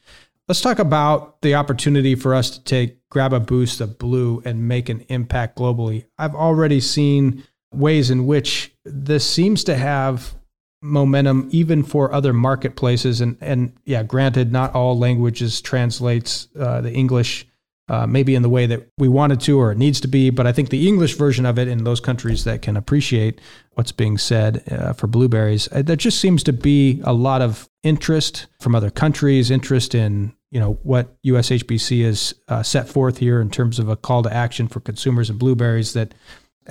Let's 0.49 0.61
talk 0.61 0.79
about 0.79 1.41
the 1.41 1.55
opportunity 1.55 2.15
for 2.15 2.35
us 2.35 2.49
to 2.49 2.63
take 2.63 2.97
Grab 3.09 3.31
a 3.31 3.39
Boost 3.39 3.79
of 3.79 3.97
Blue 3.97 4.41
and 4.43 4.67
make 4.67 4.89
an 4.89 5.05
impact 5.07 5.57
globally. 5.57 6.05
I've 6.17 6.35
already 6.35 6.81
seen 6.81 7.43
ways 7.71 8.09
in 8.09 8.25
which 8.25 8.73
this 8.83 9.29
seems 9.29 9.63
to 9.65 9.77
have 9.77 10.33
momentum 10.81 11.49
even 11.51 11.83
for 11.83 12.13
other 12.13 12.31
marketplaces 12.31 13.19
and 13.19 13.37
and 13.41 13.73
yeah 13.85 14.01
granted 14.01 14.51
not 14.51 14.73
all 14.73 14.97
languages 14.97 15.59
translates 15.59 16.47
uh, 16.57 16.79
the 16.79 16.93
english 16.93 17.45
uh, 17.89 18.05
maybe 18.05 18.35
in 18.35 18.43
the 18.43 18.49
way 18.49 18.67
that 18.67 18.87
we 18.99 19.07
wanted 19.07 19.41
to 19.41 19.59
or 19.59 19.71
it 19.71 19.77
needs 19.77 19.99
to 19.99 20.07
be. 20.07 20.29
But 20.29 20.45
I 20.45 20.51
think 20.51 20.69
the 20.69 20.87
English 20.87 21.15
version 21.15 21.45
of 21.45 21.57
it 21.57 21.67
in 21.67 21.83
those 21.83 21.99
countries 21.99 22.43
that 22.43 22.61
can 22.61 22.77
appreciate 22.77 23.41
what's 23.73 23.91
being 23.91 24.17
said 24.17 24.63
uh, 24.71 24.93
for 24.93 25.07
blueberries, 25.07 25.67
uh, 25.71 25.81
there 25.81 25.95
just 25.95 26.21
seems 26.21 26.43
to 26.43 26.53
be 26.53 27.01
a 27.03 27.13
lot 27.13 27.41
of 27.41 27.67
interest 27.81 28.45
from 28.61 28.75
other 28.75 28.91
countries, 28.91 29.49
interest 29.49 29.95
in 29.95 30.33
you 30.51 30.59
know 30.59 30.79
what 30.83 31.21
USHBC 31.23 32.03
has 32.05 32.33
uh, 32.47 32.63
set 32.63 32.87
forth 32.87 33.17
here 33.17 33.41
in 33.41 33.49
terms 33.49 33.79
of 33.79 33.89
a 33.89 33.95
call 33.95 34.23
to 34.23 34.33
action 34.33 34.67
for 34.67 34.79
consumers 34.79 35.29
and 35.29 35.39
blueberries 35.39 35.93
that 35.93 36.13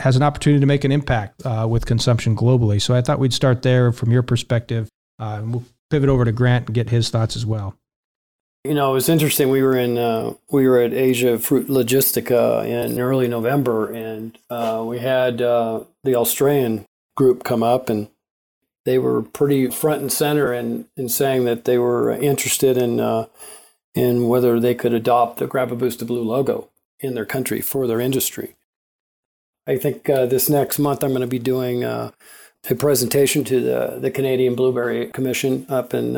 has 0.01 0.17
an 0.17 0.23
opportunity 0.23 0.61
to 0.61 0.67
make 0.67 0.85
an 0.85 0.93
impact 0.93 1.45
uh, 1.45 1.67
with 1.69 1.87
consumption 1.87 2.37
globally. 2.37 2.81
So 2.81 2.95
I 2.95 3.03
thought 3.03 3.19
we'd 3.19 3.33
start 3.33 3.63
there 3.63 3.93
from 3.93 4.11
your 4.11 4.23
perspective. 4.23 4.89
Uh, 5.19 5.39
and 5.39 5.53
we'll 5.53 5.65
pivot 5.91 6.09
over 6.09 6.25
to 6.25 6.33
Grant 6.33 6.67
and 6.67 6.75
get 6.75 6.91
his 6.91 7.11
thoughts 7.11 7.37
as 7.37 7.45
well. 7.45 7.75
You 8.65 8.75
know, 8.75 8.91
it 8.91 8.95
was 8.95 9.09
interesting. 9.09 9.51
We 9.51 9.63
were 9.63 9.77
in 9.77 9.97
uh, 9.99 10.35
we 10.51 10.69
were 10.69 10.81
at 10.81 10.93
Asia 10.93 11.39
Fruit 11.39 11.69
Logistica 11.69 12.67
in 12.67 12.99
early 12.99 13.29
November, 13.29 13.91
and 13.91 14.37
uh, 14.51 14.85
we 14.87 14.99
had 14.99 15.41
uh, 15.41 15.85
the 16.05 16.17
Australian 16.17 16.85
group 17.17 17.45
come 17.45 17.63
up, 17.63 17.89
and 17.89 18.09
they 18.85 18.99
were 18.99 19.23
pretty 19.23 19.69
front 19.71 20.03
and 20.03 20.13
center 20.13 20.53
in, 20.53 20.87
in 20.97 21.09
saying 21.09 21.45
that 21.45 21.65
they 21.65 21.79
were 21.79 22.11
interested 22.11 22.77
in 22.77 23.01
uh, 23.01 23.27
in 23.95 24.29
whether 24.29 24.61
they 24.61 24.75
could 24.75 24.93
adopt 24.93 25.39
the 25.39 25.47
Grab 25.47 25.73
a 25.73 25.77
Boost 25.77 26.05
Blue 26.07 26.23
logo 26.23 26.69
in 27.01 27.15
their 27.15 27.27
country 27.27 27.61
for 27.61 27.87
their 27.87 28.01
industry. 28.01 28.55
I 29.69 29.77
think 29.77 30.09
uh, 30.09 30.27
this 30.27 30.49
next 30.49 30.79
month 30.79 31.05
I'm 31.05 31.11
going 31.11 31.21
to 31.21 31.27
be 31.27 31.39
doing 31.39 31.85
uh, 31.85 32.11
a 32.69 32.75
presentation 32.75 33.45
to 33.45 33.61
the 33.61 33.99
the 34.01 34.11
Canadian 34.11 34.55
Blueberry 34.55 35.09
Commission 35.09 35.67
up 35.69 35.95
in 35.95 36.17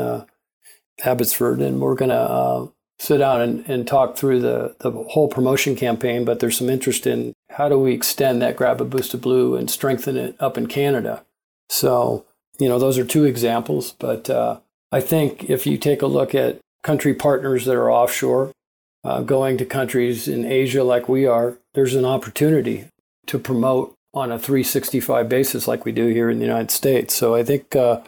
Abbotsford, 1.03 1.59
and 1.59 1.81
we're 1.81 1.95
going 1.95 2.09
to 2.09 2.15
uh, 2.15 2.67
sit 2.99 3.17
down 3.17 3.41
and, 3.41 3.67
and 3.67 3.87
talk 3.87 4.15
through 4.15 4.39
the, 4.39 4.75
the 4.79 4.91
whole 4.91 5.27
promotion 5.27 5.75
campaign. 5.75 6.23
But 6.25 6.39
there's 6.39 6.57
some 6.57 6.69
interest 6.69 7.07
in 7.07 7.33
how 7.49 7.69
do 7.69 7.79
we 7.79 7.93
extend 7.93 8.41
that 8.41 8.55
Grab 8.55 8.81
a 8.81 8.85
Boost 8.85 9.13
of 9.13 9.21
Blue 9.21 9.55
and 9.55 9.69
strengthen 9.69 10.17
it 10.17 10.35
up 10.39 10.57
in 10.57 10.67
Canada. 10.67 11.23
So, 11.69 12.25
you 12.59 12.69
know, 12.69 12.79
those 12.79 12.97
are 12.97 13.05
two 13.05 13.25
examples. 13.25 13.93
But 13.93 14.29
uh, 14.29 14.59
I 14.91 15.01
think 15.01 15.49
if 15.49 15.65
you 15.65 15.77
take 15.77 16.01
a 16.01 16.07
look 16.07 16.35
at 16.35 16.59
country 16.83 17.13
partners 17.13 17.65
that 17.65 17.75
are 17.75 17.91
offshore, 17.91 18.51
uh, 19.03 19.21
going 19.21 19.57
to 19.57 19.65
countries 19.65 20.27
in 20.27 20.45
Asia 20.45 20.83
like 20.83 21.09
we 21.09 21.25
are, 21.25 21.57
there's 21.73 21.95
an 21.95 22.05
opportunity 22.05 22.85
to 23.27 23.39
promote 23.39 23.95
on 24.13 24.31
a 24.31 24.39
365 24.39 25.29
basis 25.29 25.67
like 25.67 25.85
we 25.85 25.91
do 25.91 26.07
here 26.07 26.29
in 26.29 26.39
the 26.39 26.45
United 26.45 26.71
States. 26.71 27.15
So 27.15 27.35
I 27.35 27.43
think 27.43 27.75
uh, 27.75 28.01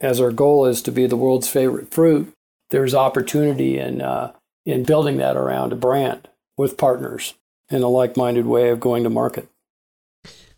as 0.00 0.20
our 0.20 0.30
goal 0.30 0.66
is 0.66 0.80
to 0.82 0.92
be 0.92 1.06
the 1.06 1.16
world's 1.16 1.48
favorite 1.48 1.92
fruit, 1.92 2.32
there's 2.70 2.94
opportunity 2.94 3.78
in 3.78 4.00
uh, 4.00 4.32
in 4.64 4.84
building 4.84 5.16
that 5.18 5.36
around 5.36 5.72
a 5.72 5.76
brand 5.76 6.28
with 6.56 6.76
partners 6.76 7.34
in 7.70 7.82
a 7.82 7.88
like-minded 7.88 8.46
way 8.46 8.68
of 8.70 8.80
going 8.80 9.04
to 9.04 9.10
market. 9.10 9.48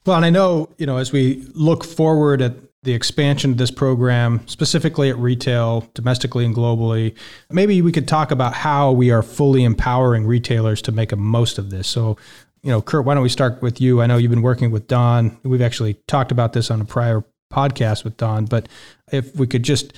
Well, 0.05 0.17
and 0.17 0.25
I 0.25 0.31
know 0.31 0.69
you 0.79 0.87
know 0.87 0.99
as 0.99 1.13
we 1.13 1.47
look 1.55 1.85
forward 1.85 2.43
at 2.43 2.55
the 2.83 2.95
expansion 2.95 3.53
of 3.53 3.59
this 3.59 3.71
program, 3.71 4.41
specifically 4.47 5.09
at 5.09 5.17
retail, 5.17 5.89
domestically 5.95 6.45
and 6.45 6.55
globally, 6.55 7.15
maybe 7.49 7.81
we 7.81 7.93
could 7.93 8.09
talk 8.09 8.33
about 8.33 8.55
how 8.55 8.91
we 8.91 9.13
are 9.13 9.23
fully 9.23 9.63
empowering 9.63 10.27
retailers 10.27 10.83
to 10.83 10.91
make 10.91 11.13
a 11.13 11.17
most 11.17 11.59
of 11.59 11.71
this. 11.71 11.87
So, 11.87 12.17
you 12.63 12.71
know, 12.71 12.81
Curt, 12.81 13.05
why 13.05 13.15
don't 13.15 13.23
we 13.23 13.29
start 13.29 13.61
with 13.61 13.81
you? 13.81 14.01
I 14.01 14.07
know 14.07 14.17
you've 14.17 14.31
been 14.31 14.43
working 14.43 14.71
with 14.71 14.87
Don. 14.87 15.37
We've 15.43 15.63
actually 15.63 15.95
talked 16.07 16.31
about 16.31 16.53
this 16.53 16.71
on 16.71 16.81
a 16.81 16.85
prior 16.85 17.25
podcast 17.53 18.05
with 18.05 18.17
Don, 18.17 18.47
but 18.47 18.69
if 19.11 19.35
we 19.37 19.47
could 19.47 19.63
just 19.63 19.93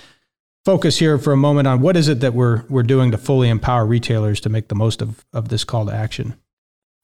focus 0.64 0.98
here 0.98 1.18
for 1.18 1.32
a 1.32 1.36
moment 1.36 1.68
on 1.68 1.80
what 1.80 1.96
is 1.96 2.08
it 2.08 2.20
that 2.20 2.34
we're 2.34 2.64
we're 2.68 2.82
doing 2.82 3.10
to 3.10 3.18
fully 3.18 3.48
empower 3.48 3.84
retailers 3.84 4.40
to 4.40 4.48
make 4.48 4.68
the 4.68 4.74
most 4.74 5.02
of, 5.02 5.24
of 5.32 5.48
this 5.48 5.64
call 5.64 5.86
to 5.86 5.92
action. 5.92 6.34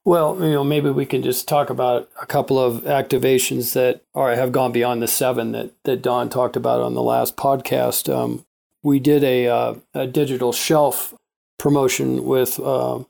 Well, 0.04 0.36
you 0.40 0.52
know, 0.52 0.64
maybe 0.64 0.88
we 0.88 1.04
can 1.04 1.22
just 1.22 1.46
talk 1.46 1.68
about 1.68 2.08
a 2.20 2.24
couple 2.24 2.58
of 2.58 2.84
activations 2.84 3.74
that 3.74 4.02
are 4.14 4.34
have 4.34 4.50
gone 4.50 4.72
beyond 4.72 5.02
the 5.02 5.08
seven 5.08 5.52
that 5.52 5.72
that 5.84 6.02
Don 6.02 6.30
talked 6.30 6.56
about 6.56 6.80
on 6.80 6.94
the 6.94 7.02
last 7.02 7.36
podcast. 7.36 8.12
Um, 8.12 8.46
we 8.82 8.98
did 8.98 9.22
a, 9.22 9.46
uh, 9.46 9.74
a 9.92 10.06
digital 10.06 10.52
shelf 10.52 11.14
promotion 11.58 12.24
with 12.24 12.58
uh, 12.58 13.00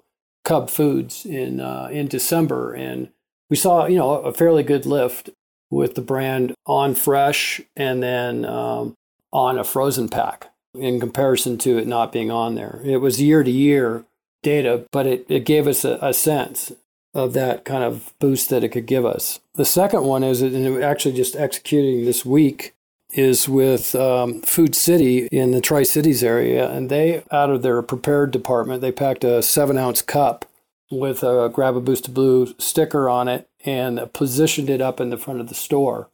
Cub 0.50 0.68
Foods 0.68 1.24
in 1.24 1.60
uh, 1.60 1.88
in 1.92 2.08
December, 2.08 2.74
and 2.74 3.10
we 3.48 3.54
saw 3.54 3.86
you 3.86 3.96
know 3.96 4.14
a 4.14 4.34
fairly 4.34 4.64
good 4.64 4.84
lift 4.84 5.30
with 5.70 5.94
the 5.94 6.00
brand 6.00 6.54
on 6.66 6.96
fresh 6.96 7.60
and 7.76 8.02
then 8.02 8.44
um, 8.44 8.96
on 9.32 9.60
a 9.60 9.62
frozen 9.62 10.08
pack 10.08 10.50
in 10.74 10.98
comparison 10.98 11.56
to 11.58 11.78
it 11.78 11.86
not 11.86 12.10
being 12.10 12.32
on 12.32 12.56
there. 12.56 12.80
It 12.82 12.96
was 12.96 13.22
year 13.22 13.44
to 13.44 13.50
year 13.50 14.04
data, 14.42 14.84
but 14.90 15.06
it, 15.06 15.24
it 15.28 15.44
gave 15.44 15.68
us 15.68 15.84
a, 15.84 16.00
a 16.02 16.12
sense 16.12 16.72
of 17.14 17.32
that 17.34 17.64
kind 17.64 17.84
of 17.84 18.12
boost 18.18 18.50
that 18.50 18.64
it 18.64 18.70
could 18.70 18.86
give 18.86 19.06
us. 19.06 19.38
The 19.54 19.64
second 19.64 20.02
one 20.02 20.24
is, 20.24 20.42
and 20.42 20.82
actually 20.82 21.14
just 21.14 21.36
executing 21.36 22.04
this 22.04 22.26
week, 22.26 22.74
is 23.12 23.48
with 23.48 23.94
um, 23.94 24.40
Food 24.42 24.74
City 24.74 25.26
in 25.26 25.50
the 25.50 25.60
Tri 25.60 25.82
Cities 25.82 26.22
area. 26.22 26.70
And 26.70 26.88
they, 26.88 27.24
out 27.30 27.50
of 27.50 27.62
their 27.62 27.82
prepared 27.82 28.30
department, 28.30 28.80
they 28.80 28.92
packed 28.92 29.24
a 29.24 29.42
seven 29.42 29.78
ounce 29.78 30.02
cup 30.02 30.44
with 30.90 31.22
a 31.22 31.50
Grab 31.52 31.76
a 31.76 31.80
Boost 31.80 32.08
of 32.08 32.14
Blue 32.14 32.54
sticker 32.58 33.08
on 33.08 33.28
it 33.28 33.48
and 33.64 34.12
positioned 34.12 34.70
it 34.70 34.80
up 34.80 35.00
in 35.00 35.10
the 35.10 35.18
front 35.18 35.40
of 35.40 35.48
the 35.48 35.54
store. 35.54 36.08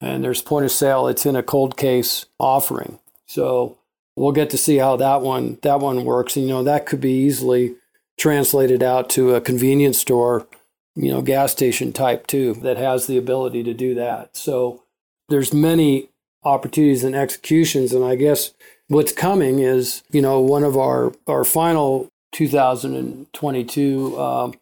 And 0.00 0.22
there's 0.22 0.42
point 0.42 0.64
of 0.64 0.70
sale, 0.70 1.08
it's 1.08 1.26
in 1.26 1.36
a 1.36 1.42
cold 1.42 1.76
case 1.76 2.26
offering. 2.38 2.98
So 3.26 3.78
we'll 4.16 4.32
get 4.32 4.50
to 4.50 4.58
see 4.58 4.76
how 4.76 4.96
that 4.96 5.22
one 5.22 5.58
that 5.62 5.80
one 5.80 6.04
works. 6.04 6.36
And, 6.36 6.46
you 6.46 6.54
know, 6.54 6.64
that 6.64 6.86
could 6.86 7.00
be 7.00 7.12
easily 7.12 7.76
translated 8.18 8.82
out 8.82 9.08
to 9.10 9.34
a 9.34 9.40
convenience 9.40 9.98
store, 9.98 10.46
you 10.94 11.10
know, 11.10 11.22
gas 11.22 11.52
station 11.52 11.92
type 11.92 12.26
too, 12.26 12.54
that 12.54 12.76
has 12.76 13.06
the 13.06 13.16
ability 13.16 13.62
to 13.62 13.74
do 13.74 13.94
that. 13.94 14.36
So 14.36 14.82
there's 15.28 15.52
many 15.52 16.08
opportunities 16.48 17.04
and 17.04 17.14
executions. 17.14 17.92
And 17.92 18.04
I 18.04 18.16
guess 18.16 18.52
what's 18.88 19.12
coming 19.12 19.60
is, 19.60 20.02
you 20.10 20.22
know, 20.22 20.40
one 20.40 20.64
of 20.64 20.76
our, 20.76 21.12
our 21.26 21.44
final 21.44 22.08
2022 22.32 24.20
um, 24.20 24.54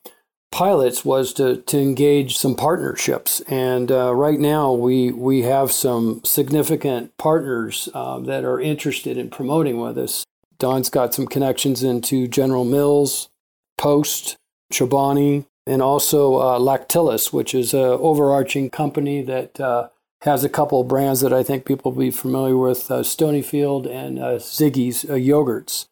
pilots 0.53 1.05
was 1.05 1.33
to, 1.35 1.59
to 1.63 1.79
engage 1.79 2.37
some 2.37 2.55
partnerships. 2.55 3.41
And 3.43 3.91
uh, 3.91 4.15
right 4.15 4.39
now 4.39 4.73
we, 4.73 5.11
we 5.13 5.43
have 5.43 5.73
some 5.73 6.23
significant 6.25 7.17
partners 7.19 7.89
uh, 7.95 8.19
that 8.21 8.45
are 8.45 8.61
interested 8.61 9.17
in 9.17 9.31
promoting 9.31 9.81
with 9.81 9.99
us. 9.99 10.25
Don's 10.59 10.89
got 10.89 11.15
some 11.15 11.27
connections 11.27 11.83
into 11.83 12.27
General 12.27 12.65
Mills, 12.65 13.29
Post, 13.77 14.37
Chobani, 14.73 15.45
and 15.67 15.83
also 15.83 16.37
uh, 16.37 16.59
Lactalis, 16.59 17.33
which 17.33 17.55
is 17.55 17.75
an 17.75 17.81
overarching 17.81 18.71
company 18.71 19.23
that 19.23 19.61
uh, 19.61 19.89
has 20.23 20.45
a 20.45 20.49
couple 20.49 20.81
of 20.81 20.89
brands 20.89 21.21
that 21.21 21.33
I 21.33 21.43
think 21.43 21.65
people 21.65 21.93
will 21.93 22.01
be 22.01 22.11
familiar 22.11 22.57
with 22.57 22.91
uh, 22.91 23.01
Stonyfield 23.01 23.89
and 23.91 24.19
uh, 24.19 24.39
Siggi's 24.39 25.05
uh, 25.05 25.15
yogurts. 25.15 25.87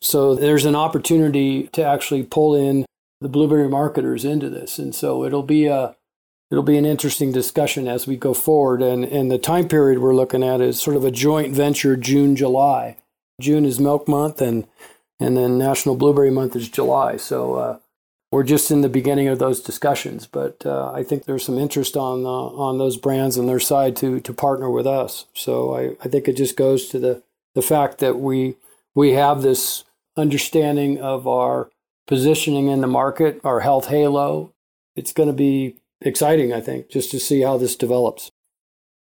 So 0.00 0.34
there's 0.34 0.64
an 0.64 0.74
opportunity 0.74 1.68
to 1.68 1.84
actually 1.84 2.22
pull 2.22 2.54
in 2.54 2.86
the 3.20 3.28
blueberry 3.28 3.68
marketers 3.68 4.24
into 4.24 4.48
this. 4.48 4.78
And 4.78 4.94
so 4.94 5.24
it'll 5.24 5.42
be 5.42 5.66
a 5.66 5.96
it'll 6.50 6.64
be 6.64 6.78
an 6.78 6.86
interesting 6.86 7.30
discussion 7.30 7.86
as 7.86 8.06
we 8.06 8.16
go 8.16 8.34
forward. 8.34 8.82
And, 8.82 9.04
and 9.04 9.30
the 9.30 9.38
time 9.38 9.68
period 9.68 10.00
we're 10.00 10.16
looking 10.16 10.42
at 10.42 10.60
is 10.60 10.80
sort 10.80 10.96
of 10.96 11.04
a 11.04 11.10
joint 11.10 11.54
venture 11.54 11.96
June, 11.96 12.34
July. 12.34 12.96
June 13.40 13.64
is 13.64 13.78
milk 13.78 14.08
month 14.08 14.40
and 14.40 14.66
and 15.20 15.36
then 15.36 15.58
National 15.58 15.96
Blueberry 15.96 16.30
Month 16.30 16.56
is 16.56 16.68
July. 16.68 17.18
So 17.18 17.54
uh, 17.54 17.78
we're 18.32 18.44
just 18.44 18.70
in 18.70 18.80
the 18.80 18.88
beginning 18.88 19.28
of 19.28 19.38
those 19.38 19.60
discussions, 19.60 20.26
but 20.26 20.64
uh, 20.64 20.92
I 20.92 21.02
think 21.02 21.24
there's 21.24 21.44
some 21.44 21.58
interest 21.58 21.96
on 21.96 22.24
on 22.24 22.78
those 22.78 22.96
brands 22.96 23.36
and 23.36 23.48
their 23.48 23.60
side 23.60 23.96
to 23.96 24.20
to 24.20 24.32
partner 24.32 24.70
with 24.70 24.86
us. 24.86 25.26
So 25.34 25.74
I, 25.74 25.96
I 26.04 26.08
think 26.08 26.28
it 26.28 26.36
just 26.36 26.56
goes 26.56 26.86
to 26.88 26.98
the 26.98 27.22
the 27.54 27.62
fact 27.62 27.98
that 27.98 28.18
we 28.18 28.56
we 28.94 29.12
have 29.12 29.42
this 29.42 29.84
understanding 30.16 31.00
of 31.00 31.26
our 31.26 31.70
positioning 32.06 32.68
in 32.68 32.80
the 32.80 32.86
market, 32.86 33.40
our 33.44 33.60
health 33.60 33.86
halo. 33.88 34.52
It's 34.96 35.12
going 35.12 35.28
to 35.28 35.32
be 35.34 35.76
exciting, 36.00 36.52
I 36.52 36.60
think, 36.60 36.88
just 36.88 37.10
to 37.12 37.20
see 37.20 37.40
how 37.40 37.56
this 37.56 37.76
develops. 37.76 38.30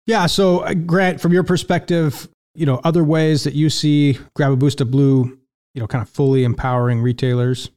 Yeah. 0.06 0.26
So, 0.26 0.60
uh, 0.60 0.74
Grant, 0.74 1.22
from 1.22 1.34
your 1.34 1.44
perspective, 1.44 2.28
you 2.56 2.66
know, 2.66 2.82
other 2.84 3.04
ways 3.04 3.44
that 3.44 3.54
you 3.54 3.70
see 3.70 4.18
Grab 4.36 4.52
a 4.52 4.56
Boost 4.56 4.82
of 4.82 4.92
Blue, 4.92 5.38
you 5.74 5.82
know, 5.82 5.88
kind 5.88 6.02
of 6.02 6.10
fully 6.10 6.44
empowering 6.44 7.02
retailers. 7.02 7.70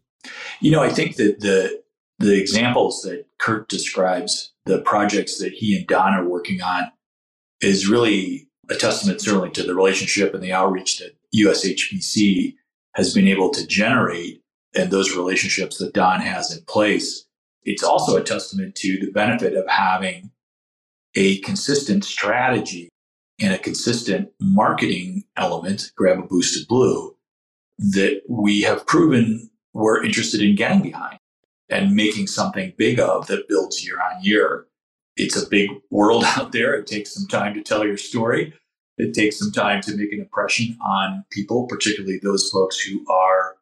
You 0.60 0.70
know, 0.70 0.82
I 0.82 0.90
think 0.90 1.16
that 1.16 1.40
the 1.40 1.82
the 2.18 2.40
examples 2.40 3.02
that 3.02 3.26
Curt 3.38 3.68
describes, 3.68 4.52
the 4.64 4.80
projects 4.80 5.38
that 5.38 5.52
he 5.52 5.76
and 5.76 5.86
Don 5.86 6.14
are 6.14 6.26
working 6.26 6.62
on, 6.62 6.90
is 7.60 7.88
really 7.88 8.48
a 8.70 8.74
testament 8.74 9.20
certainly 9.20 9.50
to 9.50 9.62
the 9.62 9.74
relationship 9.74 10.34
and 10.34 10.42
the 10.42 10.52
outreach 10.52 10.98
that 10.98 11.16
USHBC 11.34 12.54
has 12.94 13.14
been 13.14 13.28
able 13.28 13.50
to 13.50 13.66
generate 13.66 14.42
and 14.74 14.90
those 14.90 15.16
relationships 15.16 15.78
that 15.78 15.94
Don 15.94 16.20
has 16.20 16.56
in 16.56 16.64
place. 16.64 17.26
It's 17.64 17.82
also 17.82 18.16
a 18.16 18.22
testament 18.22 18.74
to 18.76 18.98
the 18.98 19.10
benefit 19.10 19.54
of 19.54 19.66
having 19.68 20.30
a 21.14 21.38
consistent 21.40 22.04
strategy 22.04 22.88
and 23.40 23.52
a 23.52 23.58
consistent 23.58 24.30
marketing 24.40 25.24
element, 25.36 25.92
grab 25.96 26.18
a 26.18 26.22
boost 26.22 26.60
of 26.60 26.68
blue, 26.68 27.16
that 27.78 28.22
we 28.28 28.62
have 28.62 28.86
proven 28.86 29.50
we're 29.76 30.02
interested 30.02 30.40
in 30.40 30.56
getting 30.56 30.82
behind 30.82 31.18
and 31.68 31.94
making 31.94 32.26
something 32.26 32.72
big 32.78 32.98
of 32.98 33.26
that 33.26 33.48
builds 33.48 33.84
year 33.84 34.00
on 34.00 34.22
year. 34.22 34.66
It's 35.16 35.40
a 35.40 35.48
big 35.48 35.70
world 35.90 36.24
out 36.36 36.52
there. 36.52 36.74
It 36.74 36.86
takes 36.86 37.12
some 37.12 37.26
time 37.28 37.54
to 37.54 37.62
tell 37.62 37.84
your 37.86 37.96
story. 37.96 38.54
It 38.98 39.14
takes 39.14 39.38
some 39.38 39.52
time 39.52 39.82
to 39.82 39.96
make 39.96 40.12
an 40.12 40.20
impression 40.20 40.78
on 40.80 41.24
people, 41.30 41.66
particularly 41.66 42.18
those 42.22 42.48
folks 42.48 42.80
who 42.80 43.04
are 43.12 43.56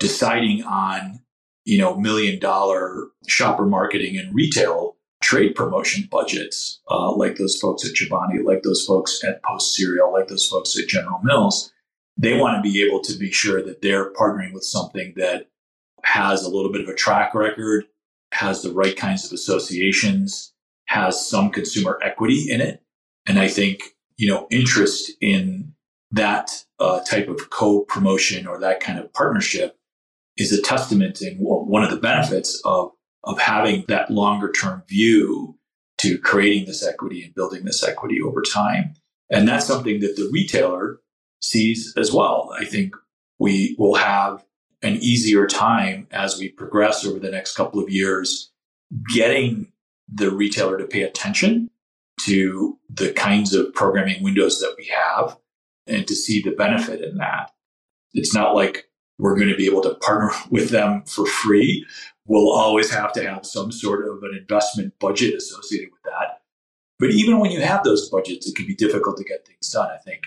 deciding 0.00 0.64
on, 0.64 1.20
you 1.64 1.78
know, 1.78 1.96
million 1.96 2.40
dollar 2.40 3.08
shopper 3.28 3.66
marketing 3.66 4.18
and 4.18 4.34
retail 4.34 4.96
trade 5.22 5.54
promotion 5.54 6.08
budgets, 6.10 6.80
uh, 6.90 7.12
like 7.12 7.36
those 7.36 7.56
folks 7.56 7.84
at 7.88 7.94
Chobani, 7.94 8.44
like 8.44 8.62
those 8.62 8.84
folks 8.84 9.22
at 9.24 9.42
Post 9.44 9.76
Cereal, 9.76 10.12
like 10.12 10.26
those 10.28 10.46
folks 10.46 10.76
at 10.78 10.88
General 10.88 11.20
Mills 11.22 11.72
they 12.16 12.38
want 12.38 12.56
to 12.56 12.68
be 12.68 12.82
able 12.82 13.00
to 13.00 13.16
be 13.18 13.30
sure 13.30 13.62
that 13.62 13.82
they're 13.82 14.12
partnering 14.12 14.52
with 14.52 14.64
something 14.64 15.12
that 15.16 15.48
has 16.04 16.42
a 16.42 16.48
little 16.48 16.72
bit 16.72 16.80
of 16.80 16.88
a 16.88 16.94
track 16.94 17.34
record, 17.34 17.84
has 18.32 18.62
the 18.62 18.72
right 18.72 18.96
kinds 18.96 19.24
of 19.24 19.32
associations, 19.32 20.52
has 20.86 21.28
some 21.28 21.50
consumer 21.50 21.98
equity 22.02 22.46
in 22.50 22.60
it. 22.60 22.82
And 23.26 23.38
I 23.38 23.48
think, 23.48 23.82
you 24.16 24.28
know, 24.28 24.46
interest 24.50 25.12
in 25.20 25.74
that 26.12 26.64
uh, 26.78 27.00
type 27.00 27.28
of 27.28 27.50
co 27.50 27.80
promotion 27.80 28.46
or 28.46 28.58
that 28.60 28.80
kind 28.80 28.98
of 28.98 29.12
partnership 29.12 29.78
is 30.36 30.52
a 30.52 30.62
testament 30.62 31.20
and 31.20 31.38
one 31.40 31.82
of 31.82 31.90
the 31.90 31.96
benefits 31.96 32.60
of, 32.64 32.90
of 33.24 33.40
having 33.40 33.84
that 33.88 34.10
longer 34.10 34.52
term 34.52 34.82
view 34.88 35.58
to 35.98 36.18
creating 36.18 36.66
this 36.66 36.86
equity 36.86 37.24
and 37.24 37.34
building 37.34 37.64
this 37.64 37.82
equity 37.82 38.20
over 38.20 38.42
time. 38.42 38.94
And 39.30 39.48
that's 39.48 39.66
something 39.66 40.00
that 40.00 40.16
the 40.16 40.28
retailer 40.32 41.00
sees 41.40 41.92
as 41.96 42.12
well. 42.12 42.50
I 42.58 42.64
think 42.64 42.94
we 43.38 43.76
will 43.78 43.94
have 43.94 44.44
an 44.82 44.96
easier 44.96 45.46
time 45.46 46.06
as 46.10 46.38
we 46.38 46.48
progress 46.48 47.04
over 47.04 47.18
the 47.18 47.30
next 47.30 47.56
couple 47.56 47.82
of 47.82 47.90
years 47.90 48.50
getting 49.12 49.72
the 50.12 50.30
retailer 50.30 50.78
to 50.78 50.86
pay 50.86 51.02
attention 51.02 51.70
to 52.20 52.78
the 52.88 53.12
kinds 53.12 53.54
of 53.54 53.72
programming 53.74 54.22
windows 54.22 54.60
that 54.60 54.74
we 54.78 54.86
have 54.86 55.36
and 55.86 56.06
to 56.06 56.14
see 56.14 56.40
the 56.40 56.52
benefit 56.52 57.02
in 57.02 57.16
that. 57.16 57.50
It's 58.12 58.34
not 58.34 58.54
like 58.54 58.88
we're 59.18 59.36
going 59.36 59.48
to 59.48 59.56
be 59.56 59.66
able 59.66 59.82
to 59.82 59.94
partner 59.96 60.30
with 60.50 60.70
them 60.70 61.02
for 61.04 61.26
free. 61.26 61.86
We'll 62.26 62.52
always 62.52 62.90
have 62.90 63.12
to 63.14 63.28
have 63.28 63.46
some 63.46 63.70
sort 63.70 64.06
of 64.08 64.22
an 64.22 64.36
investment 64.36 64.94
budget 64.98 65.34
associated 65.34 65.90
with 65.92 66.02
that. 66.04 66.42
But 66.98 67.10
even 67.10 67.38
when 67.38 67.50
you 67.50 67.60
have 67.60 67.84
those 67.84 68.08
budgets, 68.08 68.48
it 68.48 68.56
can 68.56 68.66
be 68.66 68.74
difficult 68.74 69.18
to 69.18 69.24
get 69.24 69.46
things 69.46 69.68
done. 69.70 69.88
I 69.90 69.98
think 69.98 70.22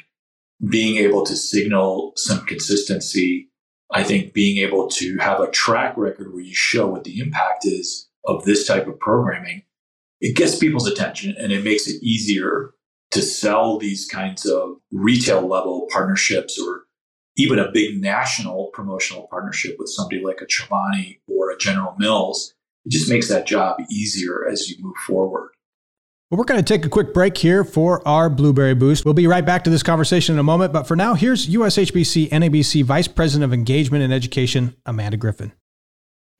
being 0.67 0.97
able 0.97 1.25
to 1.25 1.35
signal 1.35 2.13
some 2.15 2.45
consistency. 2.45 3.49
I 3.91 4.03
think 4.03 4.33
being 4.33 4.57
able 4.57 4.87
to 4.89 5.17
have 5.17 5.39
a 5.39 5.49
track 5.51 5.97
record 5.97 6.31
where 6.31 6.43
you 6.43 6.53
show 6.53 6.87
what 6.87 7.03
the 7.03 7.19
impact 7.19 7.65
is 7.65 8.09
of 8.25 8.43
this 8.45 8.67
type 8.67 8.87
of 8.87 8.99
programming, 8.99 9.63
it 10.21 10.35
gets 10.35 10.57
people's 10.57 10.87
attention 10.87 11.35
and 11.39 11.51
it 11.51 11.63
makes 11.63 11.87
it 11.87 12.03
easier 12.03 12.71
to 13.11 13.21
sell 13.21 13.79
these 13.79 14.07
kinds 14.07 14.45
of 14.45 14.75
retail 14.91 15.47
level 15.47 15.87
partnerships 15.91 16.59
or 16.61 16.83
even 17.37 17.57
a 17.57 17.71
big 17.71 17.99
national 18.01 18.69
promotional 18.73 19.27
partnership 19.29 19.77
with 19.79 19.89
somebody 19.89 20.21
like 20.21 20.41
a 20.41 20.45
Chobani 20.45 21.19
or 21.27 21.49
a 21.49 21.57
General 21.57 21.95
Mills. 21.97 22.53
It 22.85 22.91
just 22.91 23.09
makes 23.09 23.29
that 23.29 23.47
job 23.47 23.77
easier 23.89 24.47
as 24.47 24.69
you 24.69 24.75
move 24.83 24.97
forward. 25.07 25.51
Well, 26.29 26.37
we're 26.37 26.43
going 26.43 26.63
to 26.63 26.73
take 26.73 26.85
a 26.85 26.89
quick 26.89 27.11
break 27.11 27.35
here 27.35 27.63
for 27.63 28.07
our 28.07 28.29
Blueberry 28.29 28.75
Boost. 28.75 29.03
We'll 29.03 29.15
be 29.15 29.25
right 29.25 29.43
back 29.43 29.63
to 29.63 29.71
this 29.71 29.81
conversation 29.81 30.35
in 30.35 30.39
a 30.39 30.43
moment, 30.43 30.71
but 30.71 30.83
for 30.83 30.95
now, 30.95 31.15
here's 31.15 31.47
USHBC 31.47 32.29
NABC 32.29 32.83
Vice 32.83 33.07
President 33.07 33.45
of 33.45 33.51
Engagement 33.51 34.03
and 34.03 34.13
Education, 34.13 34.75
Amanda 34.85 35.17
Griffin. 35.17 35.53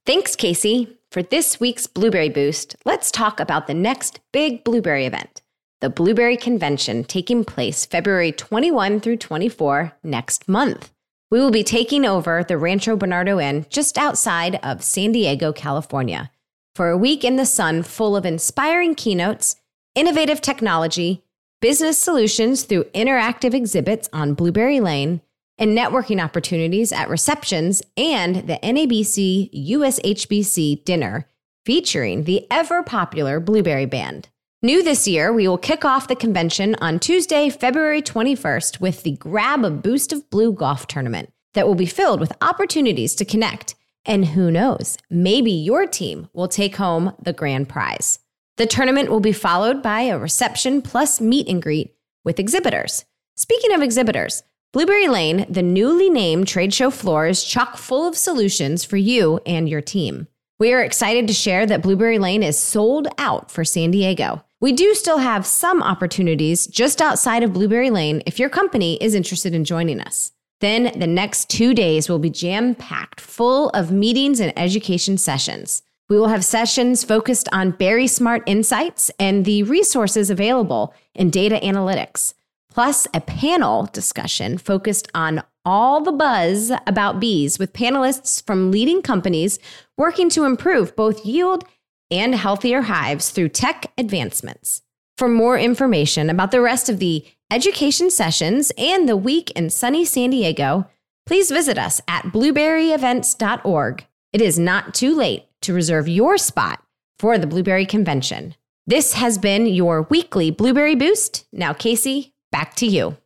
Thanks, 0.06 0.36
Kasey. 0.36 0.96
For 1.10 1.24
this 1.24 1.60
week's 1.60 1.88
Blueberry 1.88 2.30
Boost, 2.30 2.76
let's 2.86 3.10
talk 3.10 3.40
about 3.40 3.66
the 3.66 3.74
next 3.74 4.20
big 4.32 4.64
blueberry 4.64 5.08
event, 5.08 5.42
the 5.82 5.90
Blueberry 5.90 6.38
Convention 6.38 7.04
taking 7.04 7.44
place 7.44 7.84
February 7.84 8.32
21 8.32 9.00
through 9.00 9.18
24 9.18 9.94
next 10.04 10.48
month. 10.48 10.92
We 11.32 11.40
will 11.40 11.50
be 11.50 11.64
taking 11.64 12.06
over 12.06 12.44
the 12.44 12.60
Rancho 12.60 12.96
Bernardo 12.96 13.40
Inn 13.40 13.66
just 13.72 13.98
outside 13.98 14.60
of 14.62 14.84
San 14.84 15.14
Diego, 15.14 15.52
California, 15.52 16.30
for 16.76 16.92
a 16.92 16.98
week 16.98 17.24
in 17.24 17.38
the 17.38 17.46
sun 17.48 17.82
full 17.82 18.16
of 18.16 18.24
inspiring 18.24 18.94
keynotes, 18.94 19.56
innovative 19.96 20.42
technology, 20.42 21.24
business 21.62 21.98
solutions 21.98 22.64
through 22.64 22.84
interactive 22.96 23.54
exhibits 23.54 24.10
on 24.14 24.34
Blueberry 24.34 24.80
Lane, 24.80 25.22
and 25.60 25.78
networking 25.78 26.24
opportunities 26.24 26.92
at 26.92 27.10
receptions 27.10 27.84
and 27.98 28.48
the 28.48 28.58
NABC 28.64 29.70
USHBC 29.70 30.86
dinner 30.86 31.28
featuring 31.66 32.24
the 32.24 32.48
ever 32.50 32.82
popular 32.82 33.40
Blueberry 33.40 33.86
Band. 33.86 34.30
New 34.62 34.82
this 34.82 35.08
year, 35.08 35.32
we 35.32 35.48
will 35.48 35.58
kick 35.58 35.86
off 35.86 36.08
the 36.08 36.16
convention 36.16 36.76
on 36.82 37.00
Tuesday, 37.00 37.50
February 37.50 38.02
21st 38.02 38.82
with 38.82 39.04
the 39.04 39.12
Grab 39.12 39.64
a 39.64 39.70
Boost 39.70 40.12
of 40.12 40.30
Blue 40.30 40.52
golf 40.52 40.88
tournament 40.88 41.32
that 41.54 41.68
will 41.68 41.76
be 41.76 41.86
filled 41.86 42.20
with 42.20 42.34
opportunities 42.42 43.16
to 43.16 43.26
connect. 43.26 43.76
And 44.06 44.26
who 44.26 44.50
knows, 44.50 44.98
maybe 45.10 45.52
your 45.52 45.86
team 45.86 46.30
will 46.34 46.48
take 46.48 46.78
home 46.78 47.14
the 47.22 47.34
grand 47.34 47.70
prize. 47.70 48.20
The 48.60 48.66
tournament 48.66 49.10
will 49.10 49.22
be 49.22 49.32
followed 49.32 49.82
by 49.82 50.02
a 50.02 50.20
reception 50.20 50.82
plus 50.82 51.22
meet 51.22 51.48
and 51.48 51.62
greet 51.62 51.96
with 52.26 52.42
exhibitors. 52.42 53.06
Speaking 53.38 53.74
of 53.74 53.82
exhibitors, 53.82 54.44
Blueberry 54.74 55.08
Lane, 55.08 55.46
the 55.50 55.64
newly 55.64 56.10
named 56.10 56.50
trade 56.50 56.74
show 56.74 56.92
floor, 56.92 57.26
is 57.26 57.46
chock 57.46 57.78
full 57.78 58.06
of 58.06 58.18
solutions 58.18 58.84
for 58.84 58.98
you 58.98 59.40
and 59.46 59.70
your 59.70 59.80
team. 59.80 60.28
We 60.60 60.74
are 60.74 60.84
excited 60.84 61.26
to 61.28 61.34
share 61.34 61.66
that 61.68 61.82
Blueberry 61.82 62.20
Lane 62.20 62.44
is 62.44 62.60
sold 62.60 63.08
out 63.18 63.50
for 63.50 63.64
San 63.64 63.92
Diego. 63.92 64.44
We 64.60 64.74
do 64.74 64.94
still 64.94 65.20
have 65.20 65.46
some 65.46 65.82
opportunities 65.82 66.68
just 66.68 67.02
outside 67.02 67.44
of 67.44 67.54
Blueberry 67.54 67.90
Lane 67.90 68.22
if 68.26 68.40
your 68.40 68.50
company 68.50 68.98
is 69.02 69.16
interested 69.16 69.56
in 69.56 69.64
joining 69.64 70.02
us. 70.02 70.34
Then 70.60 71.00
the 71.00 71.08
next 71.08 71.50
two 71.50 71.74
days 71.74 72.10
will 72.10 72.20
be 72.20 72.30
jam 72.30 72.76
packed, 72.76 73.22
full 73.22 73.70
of 73.70 73.90
meetings 73.90 74.42
and 74.42 74.52
education 74.60 75.18
sessions. 75.18 75.82
We 76.10 76.18
will 76.18 76.30
have 76.30 76.44
sessions 76.44 77.04
focused 77.04 77.48
on 77.52 77.72
Berry 77.72 78.08
Smart 78.08 78.42
insights 78.48 79.12
and 79.20 79.46
the 79.46 79.64
resources 79.64 80.30
available 80.30 80.94
in 81.14 81.30
data 81.30 81.60
analytics 81.64 82.34
plus 82.72 83.08
a 83.14 83.22
panel 83.22 83.86
discussion 83.88 84.58
focused 84.58 85.10
on 85.14 85.44
all 85.66 86.02
the 86.02 86.12
buzz 86.12 86.72
about 86.88 87.20
bees 87.20 87.60
with 87.60 87.74
panelists 87.74 88.46
from 88.46 88.72
leading 88.72 89.02
companies 89.02 89.60
working 89.98 90.30
to 90.30 90.46
improve 90.46 90.96
both 90.96 91.26
yield 91.26 91.66
and 92.10 92.34
healthier 92.34 92.84
hives 92.84 93.30
through 93.30 93.50
tech 93.50 93.92
advancements. 93.98 94.82
For 95.18 95.28
more 95.28 95.58
information 95.60 96.30
about 96.30 96.52
the 96.52 96.62
rest 96.62 96.90
of 96.90 97.00
the 97.00 97.26
education 97.52 98.10
sessions 98.10 98.72
and 98.78 99.10
the 99.10 99.18
week 99.18 99.52
in 99.52 99.70
sunny 99.70 100.06
San 100.06 100.30
Diego, 100.30 100.88
please 101.26 101.52
visit 101.52 101.78
us 101.78 102.02
at 102.08 102.24
blueberryevents.org. 102.26 104.06
It 104.32 104.42
is 104.42 104.58
not 104.58 104.94
too 104.94 105.16
late 105.16 105.49
to 105.62 105.74
reserve 105.74 106.08
your 106.08 106.38
spot 106.38 106.82
for 107.20 107.38
the 107.38 107.48
Blueberry 107.48 107.86
Convention. 107.86 108.56
This 108.88 109.14
has 109.14 109.38
been 109.38 109.68
your 109.68 110.04
weekly 110.04 110.52
Blueberry 110.52 110.96
Boost. 110.96 111.46
Now, 111.52 111.74
Kasey, 111.74 112.32
Back 112.52 112.76
to 112.76 112.88
you. 112.88 113.18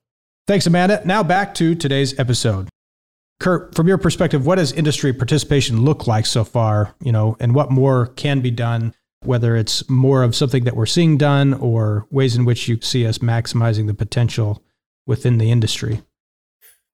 Thanks, 0.47 0.67
Amanda. 0.67 1.01
Now 1.05 1.23
back 1.23 1.53
to 1.55 1.75
today's 1.75 2.17
episode. 2.19 2.67
Curt, 3.39 3.75
from 3.75 3.87
your 3.87 3.97
perspective, 3.97 4.45
what 4.45 4.55
does 4.55 4.71
industry 4.71 5.13
participation 5.13 5.83
look 5.83 6.07
like 6.07 6.25
so 6.25 6.43
far? 6.43 6.95
You 7.01 7.11
know, 7.11 7.37
and 7.39 7.55
what 7.55 7.71
more 7.71 8.07
can 8.07 8.41
be 8.41 8.51
done, 8.51 8.93
whether 9.21 9.55
it's 9.55 9.89
more 9.89 10.23
of 10.23 10.35
something 10.35 10.65
that 10.65 10.75
we're 10.75 10.85
seeing 10.85 11.17
done 11.17 11.53
or 11.53 12.05
ways 12.11 12.35
in 12.35 12.45
which 12.45 12.67
you 12.67 12.79
see 12.81 13.07
us 13.07 13.19
maximizing 13.19 13.87
the 13.87 13.93
potential 13.93 14.63
within 15.07 15.37
the 15.37 15.51
industry? 15.51 16.03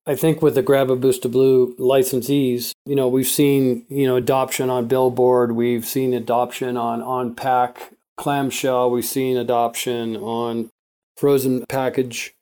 I 0.05 0.15
think 0.15 0.41
with 0.41 0.55
the 0.55 0.63
Grab 0.63 0.89
a 0.89 0.95
Boost 0.95 1.25
of 1.25 1.31
Blue 1.31 1.75
licensees, 1.77 2.71
you 2.85 2.95
know, 2.95 3.07
we've 3.07 3.27
seen, 3.27 3.85
you 3.89 4.07
know, 4.07 4.15
adoption 4.15 4.69
on 4.69 4.87
billboard, 4.87 5.51
we've 5.51 5.85
seen 5.85 6.13
adoption 6.13 6.77
on 6.77 7.01
on 7.01 7.35
pack 7.35 7.91
clamshell, 8.17 8.89
we've 8.89 9.05
seen 9.05 9.37
adoption 9.37 10.17
on 10.17 10.69
frozen 11.15 11.65
package. 11.67 12.33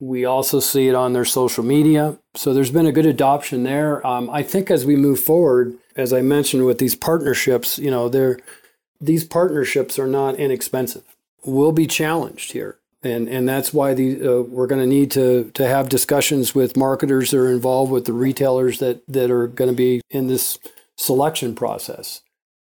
We 0.00 0.24
also 0.24 0.60
see 0.60 0.88
it 0.88 0.94
on 0.94 1.12
their 1.12 1.24
social 1.24 1.64
media. 1.64 2.18
So 2.34 2.52
there's 2.52 2.72
been 2.72 2.86
a 2.86 2.92
good 2.92 3.06
adoption 3.06 3.62
there. 3.62 4.04
Um, 4.06 4.28
I 4.28 4.42
think 4.42 4.70
as 4.70 4.84
we 4.84 4.96
move 4.96 5.20
forward, 5.20 5.76
as 5.96 6.12
I 6.12 6.20
mentioned 6.20 6.66
with 6.66 6.78
these 6.78 6.96
partnerships, 6.96 7.78
you 7.78 7.90
know, 7.90 8.08
they're, 8.08 8.38
these 9.00 9.24
partnerships 9.24 9.98
are 9.98 10.08
not 10.08 10.34
inexpensive. 10.34 11.04
We'll 11.44 11.72
be 11.72 11.86
challenged 11.86 12.52
here. 12.52 12.78
And, 13.04 13.28
and 13.28 13.46
that's 13.46 13.72
why 13.72 13.92
the, 13.92 14.20
uh, 14.20 14.42
we're 14.42 14.66
going 14.66 14.80
to 14.80 14.86
need 14.86 15.10
to, 15.12 15.50
to 15.54 15.66
have 15.66 15.90
discussions 15.90 16.54
with 16.54 16.76
marketers 16.76 17.30
that 17.30 17.38
are 17.38 17.52
involved 17.52 17.92
with 17.92 18.06
the 18.06 18.14
retailers 18.14 18.78
that, 18.78 19.02
that 19.06 19.30
are 19.30 19.46
going 19.46 19.70
to 19.70 19.76
be 19.76 20.00
in 20.10 20.26
this 20.26 20.58
selection 20.96 21.54
process. 21.54 22.22